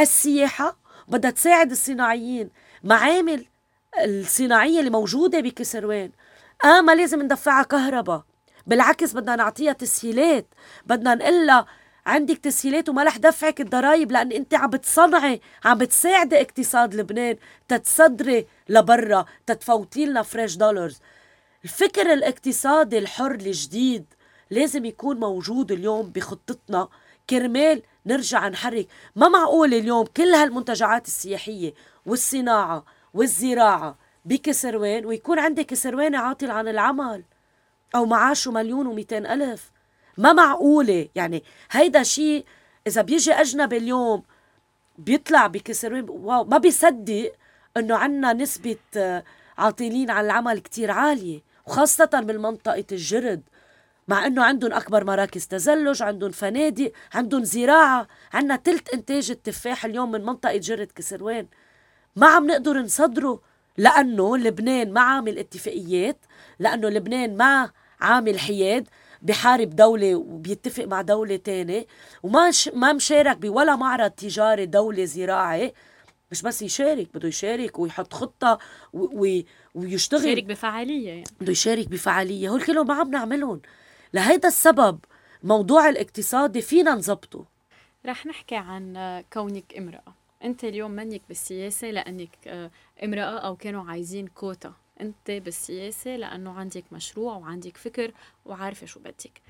[0.00, 0.76] السياحة
[1.08, 2.50] بدها تساعد الصناعيين.
[2.84, 3.46] معامل
[4.04, 6.10] الصناعية اللي موجودة بكسروان
[6.64, 8.22] آه ما لازم ندفعها كهرباء.
[8.66, 10.46] بالعكس بدنا نعطيها تسهيلات.
[10.86, 11.66] بدنا نقول لها
[12.06, 17.36] عندك تسهيلات وما رح دفعك الضرايب لأن أنت عم بتصنعي عم بتساعدي اقتصاد لبنان
[17.68, 20.98] تتصدري لبرا تتفوتي لنا فريش دولارز
[21.64, 24.04] الفكر الاقتصادي الحر الجديد
[24.50, 26.88] لازم يكون موجود اليوم بخطتنا.
[27.30, 28.86] كرمال نرجع نحرك.
[29.16, 31.74] ما معقول اليوم كل هالمنتجعات السياحية
[32.06, 37.22] والصناعة والزراعة بكسروان ويكون عندك كسرواني عاطل عن العمل.
[37.94, 39.70] أو معاشه مليون ومئتين ألف.
[40.18, 42.44] ما معقولة؟ يعني هيدا شيء
[42.86, 44.22] إذا بيجي أجنبي اليوم
[44.98, 46.06] بيطلع بكسروان.
[46.08, 47.32] واو ما بيصدق
[47.76, 49.24] إنه عنا نسبة آه،
[49.58, 53.42] عاطلين عن العمل كتير عالية وخاصة بالمنطقة الجرد.
[54.08, 58.08] مع إنه عندهم أكبر مراكز تزلج عندهم فنادق عندهم زراعة.
[58.32, 61.46] عندنا تلت إنتاج التفاح اليوم من منطقة جرد كسروان.
[62.16, 63.40] ما عم نقدر نصدره.
[63.78, 66.18] لأنه لبنان ما عامل اتفاقيات
[66.58, 68.88] لأنه لبنان ما عامل حياد
[69.22, 71.86] بحارب دولة وبيتفق مع دولة تانية
[72.22, 75.74] وما ما مشارك بولا معرض تجاري دولة زراعي.
[76.30, 78.58] مش بس يشارك بده يشارك ويحط خطة
[79.74, 80.20] ويشتغل.
[80.24, 81.24] يشارك بفعالية يعني.
[81.40, 82.48] بده يشارك بفعالية.
[82.48, 83.60] هول كلهم ما عم نعملهم.
[84.14, 84.98] لهيدا السبب
[85.42, 87.44] موضوع الاقتصادي فينا نظبطه.
[88.06, 90.14] رح نحكي عن كونك امرأة.
[90.44, 92.70] أنت اليوم منك بالسياسة لأنك آه،
[93.04, 94.72] امرأة أو كانوا عايزين كوتا.
[95.00, 98.12] أنت بالسياسة لأنه عندك مشروع وعندك فكر
[98.44, 99.40] وعارفة شو بدك.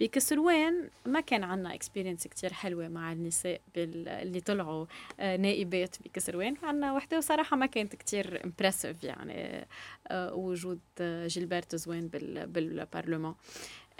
[0.00, 4.86] بكسروان ما كان عنا experience كتير حلوة مع النساء اللي طلعوا
[5.20, 6.56] آه، نائبات بكسروان.
[6.62, 9.66] عنا وحدة وصراحة ما كانت كتير امبرسيف يعني
[10.08, 10.80] آه، وجود
[11.26, 12.08] جيلبرت زوين
[12.46, 13.34] بالبرلمان.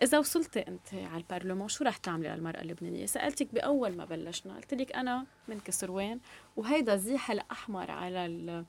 [0.02, 4.74] إذا وصلتي أنت على البرلمان شو رح تعملي للمرأة اللبنانية؟ سألتك بأول ما بلشنا قلت
[4.74, 6.20] لك أنا من كسروان
[6.56, 8.64] وهيدا الزيح الأحمر على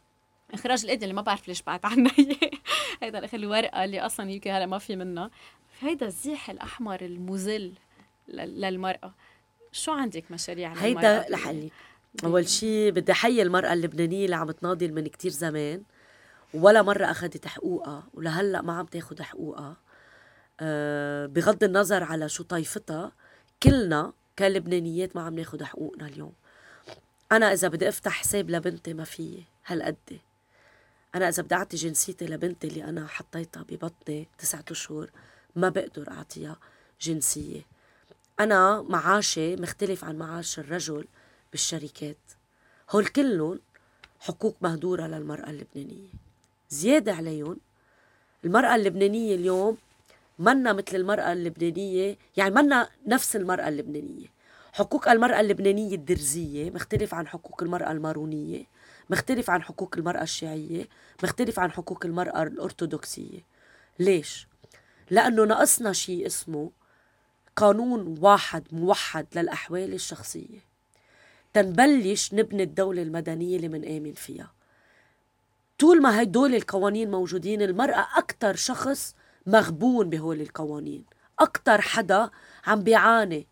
[0.54, 2.12] إخراج الإيد اللي ما بعرف ليش بعت عنا
[3.02, 5.32] هيدا الأخ الورقة اللي أصلا يمكن هلأ ما في منها.
[5.80, 7.74] هيدا الزيح الأحمر المذل
[8.28, 9.13] للمرأة.
[9.72, 11.72] شو عندك مشاريع هيدا لحلي
[12.24, 15.84] أول شيء بدي أحيي المرأة اللبنانية اللي عم تناضل من كتير زمان
[16.54, 19.78] ولا مرة أخذت حقوقها ولهلأ ما عم تاخد حقوقها.
[21.26, 23.12] بغض النظر على شو طائفتها
[23.63, 26.34] كلنا كلبنانيات ما عم ناخد حقوقنا اليوم.
[27.32, 30.19] أنا إذا بدي أفتح حساب لبنتي ما فيي هالقد.
[31.15, 35.10] أنا إذا بدي أعطي جنسيتي لبنتي اللي أنا حطيتها ببطني تسعة أشهر
[35.56, 36.58] ما بقدر أعطيها
[37.02, 37.62] جنسية.
[38.39, 41.08] أنا معاشي مختلف عن معاش الرجل
[41.52, 42.17] بالشركات.
[42.89, 43.60] هول كلهم
[44.19, 46.10] حقوق مهدورة للمرأة اللبنانية.
[46.69, 47.58] زيادة عليهم
[48.45, 49.78] المرأة اللبنانية اليوم
[50.42, 54.28] منا مثل المرأة اللبنانية يعني منا نفس المرأة اللبنانية.
[54.74, 58.64] حقوق المرأة اللبنانية الدرزية مختلف عن حقوق المرأة المارونية
[59.10, 60.88] مختلف عن حقوق المرأة الشيعية
[61.24, 63.40] مختلف عن حقوق المرأة الأرثوذكسية.
[64.00, 64.48] ليش؟
[65.10, 66.72] لأنه ناقصنا شيء اسمه
[67.56, 70.60] قانون واحد موحد للأحوال الشخصية.
[71.54, 74.52] تنبلش نبني الدولة المدنية اللي منآمن فيها.
[75.80, 81.06] طول ما هدول القوانين موجودين المرأة أكثر شخص مغبون بهول القوانين.
[81.40, 82.30] أكتر حدا
[82.68, 83.48] عم بيعاني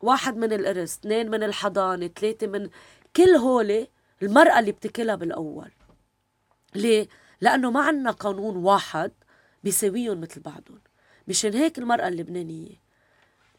[0.00, 2.70] واحد من الإرث اثنين من الحضانة ثلاثة من
[3.16, 3.88] كل هولي
[4.22, 5.70] المرأة اللي بتكلها بالأول.
[6.74, 7.08] ليه؟
[7.40, 9.12] لأنه ما عنا قانون واحد
[9.64, 10.80] بيساويهم مثل بعضهم.
[11.28, 12.80] مشان هيك المرأة اللبنانية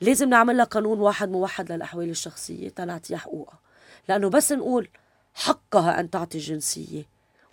[0.02, 3.60] لازم نعمل لها قانون واحد موحد للأحوال الشخصية تنعطيها حقوقها.
[4.10, 4.90] لأنه بس نقول
[5.34, 7.04] حقها أن تعطي الجنسية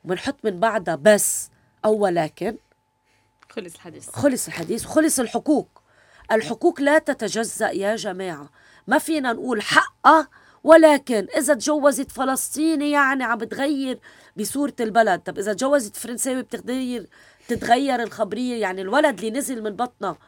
[0.05, 1.51] وبنحط من بعدها بس
[1.85, 2.57] أو ولكن
[3.51, 4.09] خلص الحديث.
[4.09, 5.83] خلص الحديث وخلص الحقوق.
[6.33, 8.51] الحقوق لا تتجزأ يا جماعة.
[8.87, 10.29] ما فينا نقول حقها
[10.65, 13.99] ولكن إذا تجوزت فلسطيني يعني عم بتغير
[14.37, 15.21] بصورة البلد.
[15.21, 17.07] طب إذا تجوزت فرنساوي بتغير
[17.49, 18.61] تتغير الخبرية.
[18.61, 20.19] يعني الولد اللي نزل من بطنها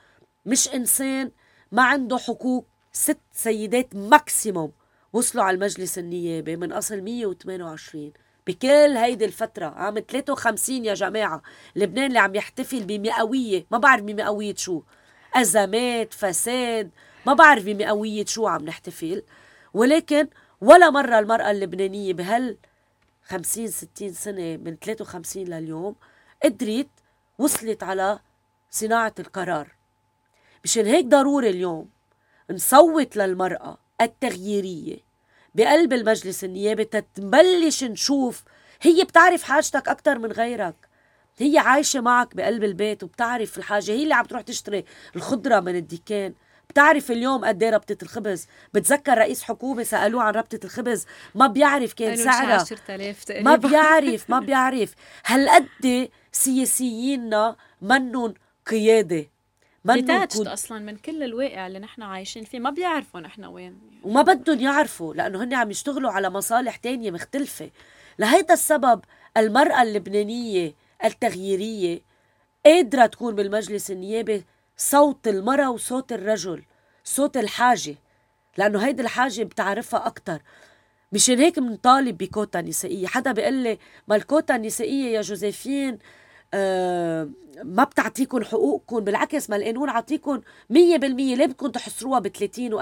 [0.47, 1.31] مش إنسان
[1.73, 2.67] ما عنده حقوق.
[2.93, 4.73] ست سيدات ماكسيموم
[5.13, 8.13] وصلوا على المجلس النيابي من أصل 128
[8.47, 9.67] بكل هيدي الفترة.
[9.67, 11.43] عام 53 يا جماعة.
[11.77, 13.67] لبنان اللي عم يحتفل بمئوية.
[13.71, 14.83] ما بعرف بمئوية شو.
[15.35, 16.91] أزمات فساد.
[17.27, 19.23] ما بعرف بمئوية شو عم نحتفل.
[19.75, 20.29] ولكن
[20.61, 22.57] ولا مرة المرأة اللبنانية بهال
[23.25, 25.97] 50 60 سنة من 53 لليوم
[26.45, 26.89] قدرت
[27.39, 28.19] وصلت على
[28.71, 29.69] صناعة القرار.
[30.65, 31.91] مشان هيك ضروري اليوم
[32.51, 35.10] نصوت للمرأة التغييرية.
[35.55, 38.43] بقلب المجلس النيابي تتبلش نشوف.
[38.83, 40.75] هي بتعرف حاجتك أكتر من غيرك.
[41.39, 43.93] هي عايشة معك بقلب البيت وبتعرف الحاجة.
[43.93, 44.85] هي اللي عم تروح تشتري
[45.17, 46.35] الخضرة من الدكان
[46.71, 48.47] بتعرف اليوم قد إيه ربطة الخبز.
[48.75, 51.07] بتذكر رئيس حكومة سألوه عن ربطة الخبز.
[51.35, 52.59] ما بيعرف كان سعرها.
[53.45, 54.95] ما بيعرف ما بيعرف.
[55.27, 58.35] هالقد سياسييننا منن
[58.67, 59.27] قيادة.
[59.87, 60.49] كود...
[60.49, 63.79] أصلا من كل الواقع اللي نحن عايشين فيه ما بيعرفوا نحن وين.
[64.03, 67.71] وما بدهم يعرفوا لأنه هن عم يشتغلوا على مصالح تانية مختلفة.
[68.19, 69.01] لهيدا السبب
[69.37, 72.01] المرأة اللبنانية التغييرية
[72.67, 74.45] قادرة تكون بالمجلس النيابي
[74.77, 76.63] صوت المرأة وصوت الرجل
[77.05, 77.95] صوت الحاجة
[78.57, 80.43] لأنه هيدي الحاجة بتعرفها أكتر.
[81.13, 83.07] مشان هيك بنطالب بكوتا نسائية.
[83.07, 85.99] حدا بيقول لي ما الكوتا النسائية يا جوزيفين؟
[87.65, 90.43] ما بتعطيكم حقوقكم بالعكس ما القانون عطيكم 100%
[90.75, 92.79] ليه بدكم تحصروها ب 30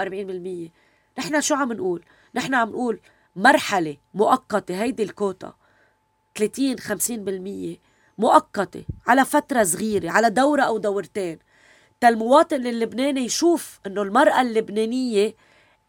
[0.68, 0.70] و40%
[1.18, 2.04] نحن شو عم نقول؟
[2.34, 3.00] نحن عم نقول
[3.36, 5.54] مرحلة مؤقتة هيدي الكوتا
[6.36, 6.76] 30
[7.74, 7.78] 50%
[8.18, 11.38] مؤقتة على فترة صغيرة على دورة أو دورتين.
[12.00, 15.34] تا المواطن اللبناني يشوف إنه المرأة اللبنانية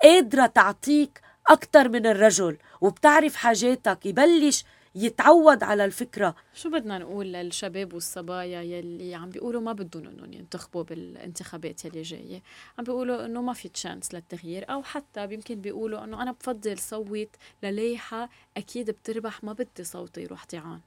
[0.02, 6.36] قادرة تعطيك أكثر من الرجل وبتعرف حاجاتك يبلش يتعود على الفكرة.
[6.54, 12.42] شو بدنا نقول للشباب والصبايا يلي عم بيقولوا ما بدهم إنهم ينتخبوا بالانتخابات يلي جاية؟
[12.78, 17.30] عم بيقولوا إنه ما في تشانس للتغيير أو حتى يمكن بيقولوا إنه أنا بفضل صوت
[17.64, 20.80] للايحة أكيد بتربح ما بدي صوتي يروح طيعان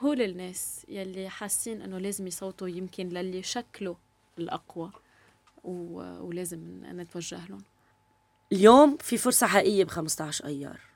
[0.00, 3.96] هول الناس يلي حاسين إنه لازم يصوتوا يمكن للي شكله
[4.38, 4.90] الأقوى
[5.64, 5.72] و...
[6.26, 7.62] ولازم نتوجه لهم.
[8.52, 10.91] اليوم في فرصة حقيقية ب 15 أيار.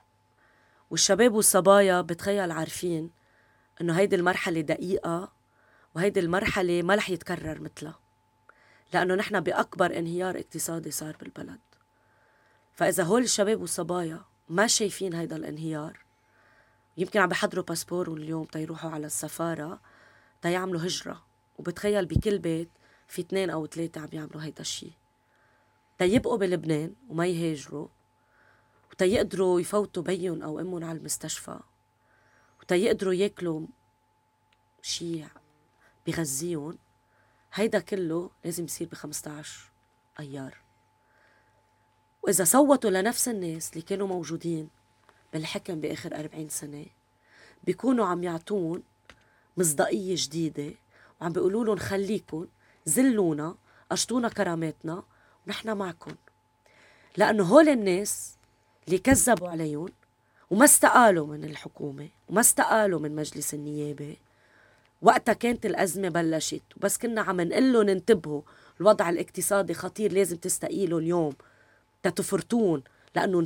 [0.91, 3.11] والشباب والصبايا بتخيل عارفين
[3.81, 5.33] إنه هيدي المرحلة دقيقة
[5.95, 7.99] وهيدي المرحلة ما رح يتكرر مثلها
[8.95, 11.61] لأنه نحن بأكبر انهيار اقتصادي صار بالبلد.
[12.75, 15.99] فإذا هول الشباب والصبايا ما شايفين هيدا الانهيار
[16.97, 19.81] يمكن عم بحضروا باسبور اليوم تيروحوا على السفارة
[20.43, 21.23] تيعملوا هجرة
[21.59, 22.69] وبتخيل بكل بيت
[23.09, 24.93] في اثنين أو ثلاثة عم يعملوا هيدا الشيء
[25.99, 27.89] تيبقوا بلبنان وما يهاجروا
[28.97, 31.59] وتيقدروا يفوتوا بيهم أو أمهم على المستشفى
[32.61, 33.67] وتيقدروا ياكلوا
[34.83, 35.27] شيء
[36.07, 36.79] بغذيهم
[37.55, 39.71] هيدا كله لازم يصير ب 15
[40.21, 40.57] أيار.
[42.23, 44.69] وإذا صوتوا لنفس الناس اللي كانوا موجودين
[45.33, 46.87] بالحكم بآخر 40 سنة
[47.65, 48.83] بيكونوا عم يعطون
[49.57, 50.75] مصداقية جديدة
[51.21, 52.47] وعم بيقولوا لهم خليكن
[52.85, 53.55] زلونا
[53.91, 55.03] قشطونا كراماتنا
[55.47, 56.15] ونحن معكم
[57.17, 58.37] لأنه هول الناس
[58.87, 59.89] اللي كذبوا عليهم
[60.51, 64.17] وما استقالوا من الحكومة وما استقالوا من مجلس النيابة.
[65.03, 68.43] وقتها كانت الأزمة بلشت وبس كنا عم نقول لهم انتبهوا.
[68.81, 71.35] الوضع الاقتصادي خطير لازم تستقيلوا اليوم
[72.03, 72.83] تتفرتون
[73.17, 73.45] لأنه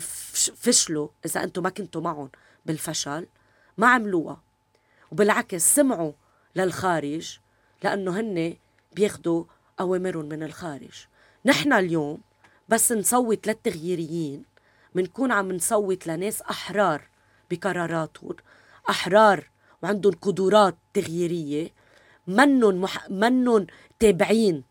[0.57, 2.31] فشلوا إذا أنتم ما كنتوا معهم
[2.67, 3.27] بالفشل.
[3.79, 4.41] ما عملوها
[5.13, 6.13] وبالعكس سمعوا
[6.57, 7.39] للخارج
[7.85, 8.57] لأنه هن
[8.93, 9.45] بياخدوا
[9.81, 11.07] أوامرهم من الخارج.
[11.45, 12.21] نحن اليوم
[12.69, 14.50] بس نصوت للتغييريين
[14.95, 17.09] منكون عم نصوت لناس أحرار
[17.51, 18.37] بقراراتهم
[18.91, 19.51] أحرار
[19.83, 21.71] وعندهم قدرات تغييرية
[22.27, 23.11] منن مح...
[23.11, 23.67] منن
[23.99, 24.65] تابعين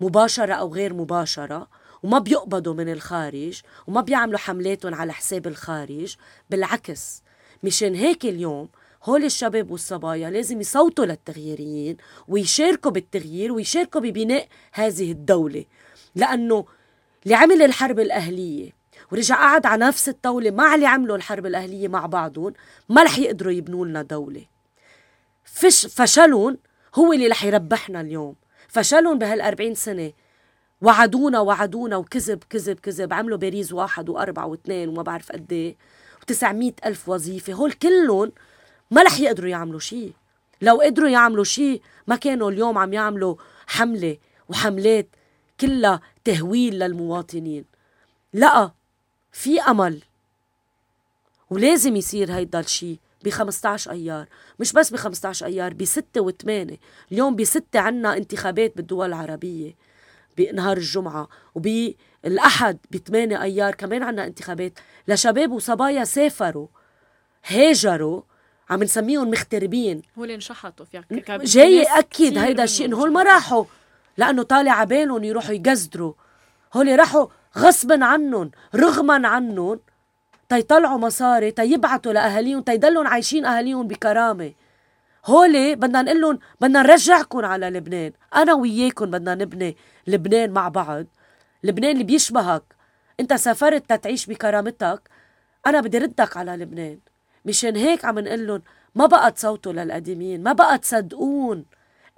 [0.00, 1.68] مباشرة أو غير مباشرة
[2.02, 6.16] وما بيقبضوا من الخارج وما بيعملوا حملاتهم على حساب الخارج
[6.50, 7.22] بالعكس.
[7.62, 8.68] مشان هيك اليوم
[9.04, 11.96] هول الشباب والصبايا لازم يصوتوا للتغييريين
[12.28, 15.64] ويشاركوا بالتغيير ويشاركوا ببناء هذه الدولة
[16.14, 16.64] لأنه
[17.24, 18.81] اللي عمل الحرب الأهلية
[19.12, 20.50] ورجع قعد على نفس الطاولة.
[20.50, 22.52] مع اللي عملوا الحرب الأهلية مع بعضهم.
[22.88, 24.44] ما رح يقدروا يبنوا لنا دولة.
[25.44, 26.58] فش فشلهم
[26.94, 28.34] هو اللي رح يربحنا اليوم.
[28.68, 30.12] فشلهم بهال40 سنة.
[30.82, 33.12] وعدونا وعدونا وكذب كذب كذب.
[33.12, 35.76] عملوا باريس واحد وأربعة واثنين وما بعرف قد إيه.
[36.22, 37.52] و900 ألف وظيفة.
[37.52, 38.32] هول كلهم
[38.90, 40.12] ما رح يقدروا يعملوا شيء
[40.62, 43.36] لو قدروا يعملوا شيء ما كانوا اليوم عم يعملوا
[43.66, 44.16] حملة
[44.48, 45.08] وحملات
[45.60, 47.64] كلها تهويل للمواطنين.
[48.32, 48.70] لأ
[49.32, 50.02] في أمل.
[51.50, 54.26] ولازم يصير هيدا الشيء ب 15 أيار.
[54.60, 56.76] مش بس ب 15 أيار ب 6 و8
[57.12, 59.74] اليوم ب 6 عنا انتخابات بالدول العربية.
[60.36, 61.28] بنهار الجمعة.
[61.54, 64.72] وبالأحد ب 8 أيار كمان عنا انتخابات.
[65.08, 66.66] لشباب وصبايا سافروا
[67.46, 68.22] هاجروا
[68.70, 70.02] عم نسميهم مغتربين.
[70.18, 71.04] هو اللي انشحطوا فيها
[71.44, 73.64] جاي اكد هيدا الشيء انه هول ما راحوا.
[74.16, 76.12] لأنه طالع عبالهم يروحوا يجزدروا.
[76.74, 77.26] هول راحوا
[77.58, 79.80] غصبا عنهم رغما عنهم.
[80.48, 84.52] تيطلعوا مصاري تيبعتوا لأهاليهم تيضلوا عايشين أهاليهم بكرامة.
[85.26, 88.12] هولي بدنا نقول لهم بدنا نرجعكم على لبنان.
[88.34, 89.76] أنا وياكم بدنا نبني
[90.06, 91.06] لبنان مع بعض.
[91.64, 92.62] لبنان اللي بيشبهك.
[93.20, 95.10] أنت سافرت تتعيش بكرامتك.
[95.66, 96.98] أنا بدي ردك على لبنان.
[97.44, 98.62] مشان هيك عم نقول لهم
[98.94, 101.64] ما بقى تصوتوا للقديمين ما بقى تصدقون.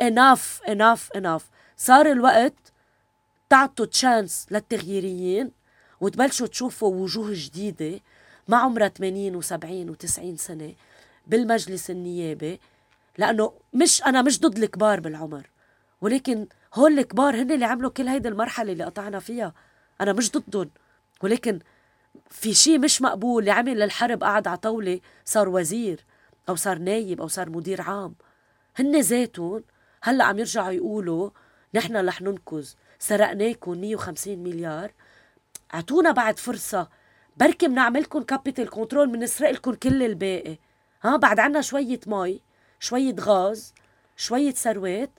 [0.03, 2.64] اناف اناف اناف صار الوقت
[3.49, 5.51] تعطوا تشانس للتغييريين
[6.01, 8.01] وتبلشوا تشوفوا وجوه جديدة
[8.49, 10.75] ما عمرها 80 و70 و90 سنة
[11.27, 12.61] بالمجلس النيابي
[13.19, 15.51] لأنه مش أنا مش ضد الكبار بالعمر
[16.01, 19.53] ولكن هول الكبار هن اللي عملوا كل هيدي المرحلة اللي قطعنا فيها
[20.01, 20.71] أنا مش ضدهم.
[21.23, 21.59] ولكن
[22.31, 26.05] في شيء مش مقبول اللي عمل للحرب قعد على طاولة صار وزير
[26.49, 28.15] أو صار نايب أو صار مدير عام.
[28.77, 29.65] هن ذاتهم
[30.03, 31.31] هلأ عم يرجعوا يقولوا
[31.75, 32.69] نحن رح ننقذ.
[32.99, 34.93] سرقناكم 150 مليار.
[35.75, 36.89] أعطونا بعد فرصة.
[37.37, 40.59] بركي بنعملكم capital control بنسرق لكم كل الباقي.
[41.03, 42.41] ها بعد عنا شوية مي
[42.81, 43.75] شوية غاز
[44.17, 45.11] شوية ثروات.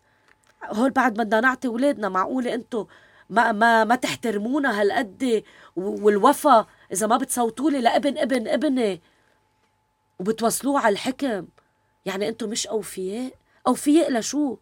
[0.65, 2.87] هول بعد بدنا نعطي ولادنا معقولة أنتو
[3.29, 5.43] ما ما ما تحترمونا هالقد
[5.75, 9.01] والوفا؟ إذا ما بتصوتوا لي لابن ابن ابني.
[10.19, 11.47] وبتوصلوه على الحكم.
[12.05, 13.33] يعني أنتو مش أوفياء؟
[13.67, 14.57] أوفياء لشو؟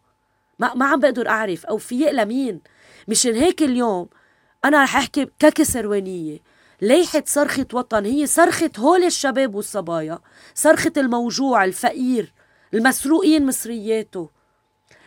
[0.58, 1.66] ما ما عم بقدر أعرف.
[1.66, 2.60] أوفياء لمين؟
[3.08, 4.08] مشان هيك اليوم.
[4.64, 6.38] أنا رح أحكي ككسروانيه
[6.82, 10.18] ليحة صرخة وطن هي صرخة هول الشباب والصبايا.
[10.54, 12.32] صرخة الموجوع الفقير
[12.74, 14.30] المسروقين مصرياته.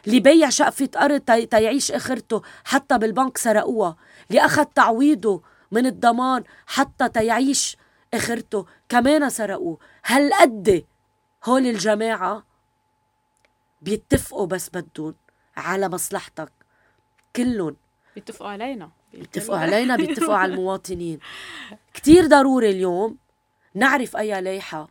[0.07, 3.97] اللي بيع شقفة أرض تيعيش آخرته حتى بالبنك سرقوها.
[4.29, 5.41] اللي أخذ تعويضه
[5.71, 7.77] من الضمان حتى تيعيش
[8.13, 9.77] آخرته كمان سرقوه.
[10.05, 10.85] هالقد
[11.45, 12.43] هول الجماعة
[13.81, 15.15] بيتفقوا بس بدهم
[15.57, 16.51] على مصلحتك.
[17.35, 17.75] كلهم
[18.17, 18.89] بيتفقوا علينا.
[19.13, 21.19] بيتفقوا علينا بيتفقوا على المواطنين.
[21.93, 23.17] كتير ضروري اليوم
[23.73, 24.87] نعرف أي لايحة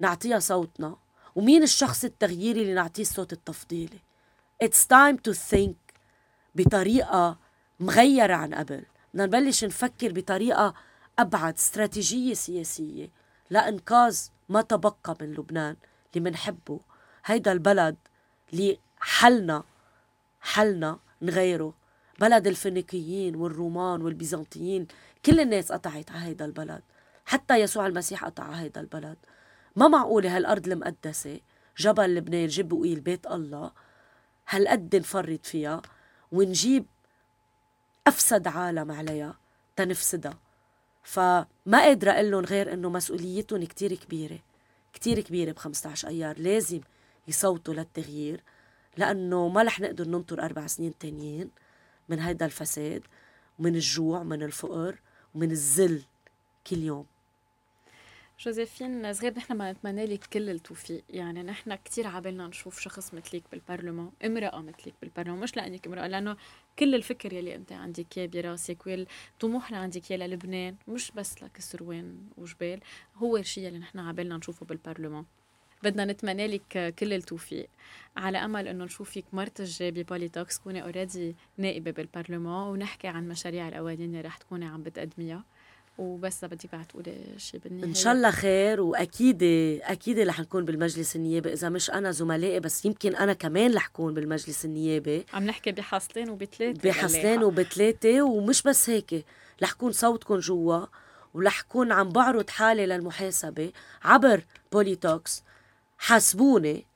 [0.00, 0.96] نعطيها صوتنا
[1.34, 3.98] ومين الشخص التغييري اللي نعطيه الصوت التفضيلي.
[4.64, 5.74] It's time to think
[6.54, 7.36] بطريقة
[7.80, 8.84] مغيرة عن قبل.
[9.14, 10.74] بدنا نبلش نفكر بطريقة
[11.18, 13.08] أبعد استراتيجية سياسية.
[13.50, 15.76] لإنقاذ ما تبقى من لبنان
[16.16, 16.80] اللي منحبه.
[17.24, 17.96] هيدا البلد
[18.52, 19.62] اللي حلنا
[20.40, 21.79] حلنا نغيره.
[22.20, 24.86] بلد الفينيقيين والرومان والبيزنطيين
[25.24, 26.82] كل الناس قطعت على هيدا البلد.
[27.26, 29.16] حتى يسوع المسيح قطع على هيدا البلد.
[29.76, 31.40] ما معقولة هالأرض المقدسة
[31.78, 33.70] جبل لبنان جيب وقيل بيت الله
[34.48, 35.82] هالقد نفرط فيها
[36.32, 36.86] ونجيب
[38.06, 39.34] أفسد عالم عليها
[39.76, 40.38] تنفسدها.
[41.02, 44.38] فما قادرة أقول لهم غير إنه مسؤوليتهم كتير كبيرة
[44.92, 46.38] كتير كبيرة ب 15 أيار.
[46.38, 46.80] لازم
[47.28, 48.40] يصوتوا للتغيير
[48.96, 51.50] لأنه ما رح نقدر ننطر أربع سنين تانيين.
[52.10, 53.02] من هيدا الفساد
[53.58, 54.98] ومن الجوع ومن الفقر
[55.34, 56.02] ومن الذل
[56.66, 57.06] كل يوم.
[58.40, 61.04] جوزيفين صغير نحن ما نتمنى لك كل التوفيق.
[61.10, 66.36] يعني نحن كثير عابلنا نشوف شخص مثلك بالبرلمان امرأة مثلك بالبرلمان مش لأنك امرأة لأنه
[66.78, 72.18] كل الفكر يلي أنت عندك إياه براسك والطموح اللي عندك إياه للبنان مش بس لكسروان
[72.36, 72.80] وجبال
[73.16, 75.24] هو الشيء اللي نحن عابلنا نشوفه بالبرلمان.
[75.82, 77.68] بدنا نتمنى لك كل التوفيق.
[78.16, 84.00] على أمل إنه نشوفك المرة الجاي ببوليتوكس تكوني already نائبة بالبرلمان ونحكي عن مشاريع القوانين
[84.00, 85.44] اللي رح تكوني عم بتقدميها.
[85.98, 87.88] وبس بدك بعد تقولي شيء بالنهاية.
[87.88, 89.42] إن شاء الله خير وأكيد
[89.82, 91.52] أكيد رح نكون بالمجلس النيابي.
[91.52, 95.24] إذا مش أنا زملائي بس يمكن أنا كمان رح أكون بالمجلس النيابي.
[95.32, 99.24] عم نحكي بحاصلين وبثلاثه بحاصلين وبثلاثه ومش بس هيك.
[99.62, 100.86] رح كون صوتكم جوا
[101.34, 103.72] ورح كون عم بعرض حالي للمحاسبة
[104.02, 105.42] عبر بوليتوكس.
[106.02, 106.86] حاسبوني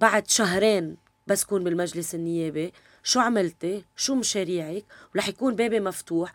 [0.00, 0.96] بعد شهرين
[1.26, 2.72] بس كون بالمجلس النيابي.
[3.02, 4.84] شو عملتي؟ شو مشاريعك؟
[5.14, 6.32] ورح يكون بابي مفتوح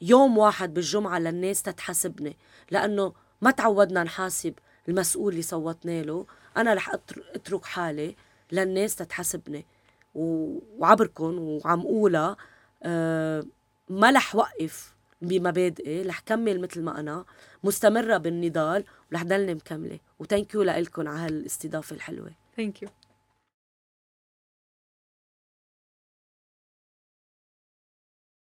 [0.00, 2.36] يوم واحد بالجمعة للناس تتحاسبني.
[2.70, 3.12] لأنه
[3.42, 4.54] ما تعودنا نحاسب
[4.88, 6.26] المسؤول اللي صوتنا له.
[6.56, 6.90] أنا رح
[7.34, 8.16] أترك حالي
[8.52, 9.66] للناس تتحاسبني.
[10.14, 12.36] وعبركم وعم قولها
[12.82, 13.44] آه،
[13.88, 16.02] ما رح وقف بمبادئي.
[16.02, 17.24] رح كمل مثل ما أنا.
[17.66, 18.84] مستمرة بالنضال.
[19.12, 19.98] ورح ضلني مكملة.
[20.18, 22.30] و thank you لكم على هالاستضافة الحلوة.
[22.56, 22.88] thank you